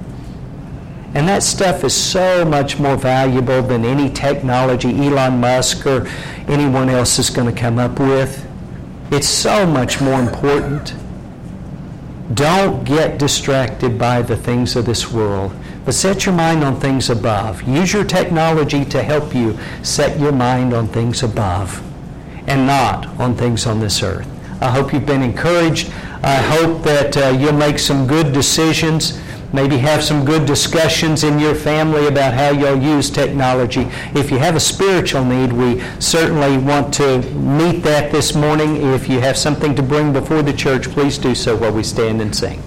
And 1.14 1.28
that 1.28 1.42
stuff 1.42 1.84
is 1.84 1.94
so 1.94 2.44
much 2.44 2.78
more 2.78 2.96
valuable 2.96 3.62
than 3.62 3.84
any 3.84 4.10
technology 4.10 4.90
Elon 5.06 5.40
Musk 5.40 5.86
or 5.86 6.06
anyone 6.48 6.88
else 6.88 7.18
is 7.18 7.30
going 7.30 7.52
to 7.52 7.58
come 7.58 7.78
up 7.78 7.98
with. 7.98 8.46
It's 9.10 9.28
so 9.28 9.66
much 9.66 10.00
more 10.00 10.20
important. 10.20 10.94
Don't 12.34 12.84
get 12.84 13.18
distracted 13.18 13.98
by 13.98 14.22
the 14.22 14.36
things 14.36 14.76
of 14.76 14.84
this 14.84 15.10
world, 15.10 15.52
but 15.86 15.94
set 15.94 16.26
your 16.26 16.34
mind 16.34 16.64
on 16.64 16.78
things 16.80 17.08
above. 17.10 17.62
Use 17.62 17.92
your 17.92 18.04
technology 18.04 18.84
to 18.84 19.02
help 19.02 19.32
you 19.34 19.56
set 19.84 20.18
your 20.18 20.32
mind 20.32 20.74
on 20.74 20.88
things 20.88 21.22
above 21.22 21.80
and 22.48 22.66
not 22.66 23.06
on 23.20 23.36
things 23.36 23.66
on 23.66 23.78
this 23.78 24.02
earth. 24.02 24.28
I 24.60 24.68
hope 24.68 24.92
you've 24.92 25.06
been 25.06 25.22
encouraged. 25.22 25.92
I 26.24 26.34
hope 26.34 26.82
that 26.82 27.16
uh, 27.16 27.28
you'll 27.28 27.52
make 27.52 27.78
some 27.78 28.06
good 28.06 28.32
decisions. 28.32 29.20
Maybe 29.52 29.78
have 29.78 30.02
some 30.02 30.24
good 30.24 30.44
discussions 30.44 31.22
in 31.22 31.38
your 31.38 31.54
family 31.54 32.08
about 32.08 32.34
how 32.34 32.50
you'll 32.50 32.82
use 32.82 33.08
technology. 33.08 33.88
If 34.12 34.32
you 34.32 34.38
have 34.38 34.56
a 34.56 34.60
spiritual 34.60 35.24
need, 35.24 35.52
we 35.52 35.80
certainly 36.00 36.58
want 36.58 36.92
to 36.94 37.18
meet 37.34 37.84
that 37.84 38.10
this 38.10 38.34
morning. 38.34 38.76
If 38.76 39.08
you 39.08 39.20
have 39.20 39.36
something 39.36 39.76
to 39.76 39.84
bring 39.84 40.12
before 40.12 40.42
the 40.42 40.52
church, 40.52 40.90
please 40.90 41.16
do 41.16 41.32
so 41.34 41.54
while 41.54 41.72
we 41.72 41.84
stand 41.84 42.20
and 42.20 42.34
sing. 42.34 42.60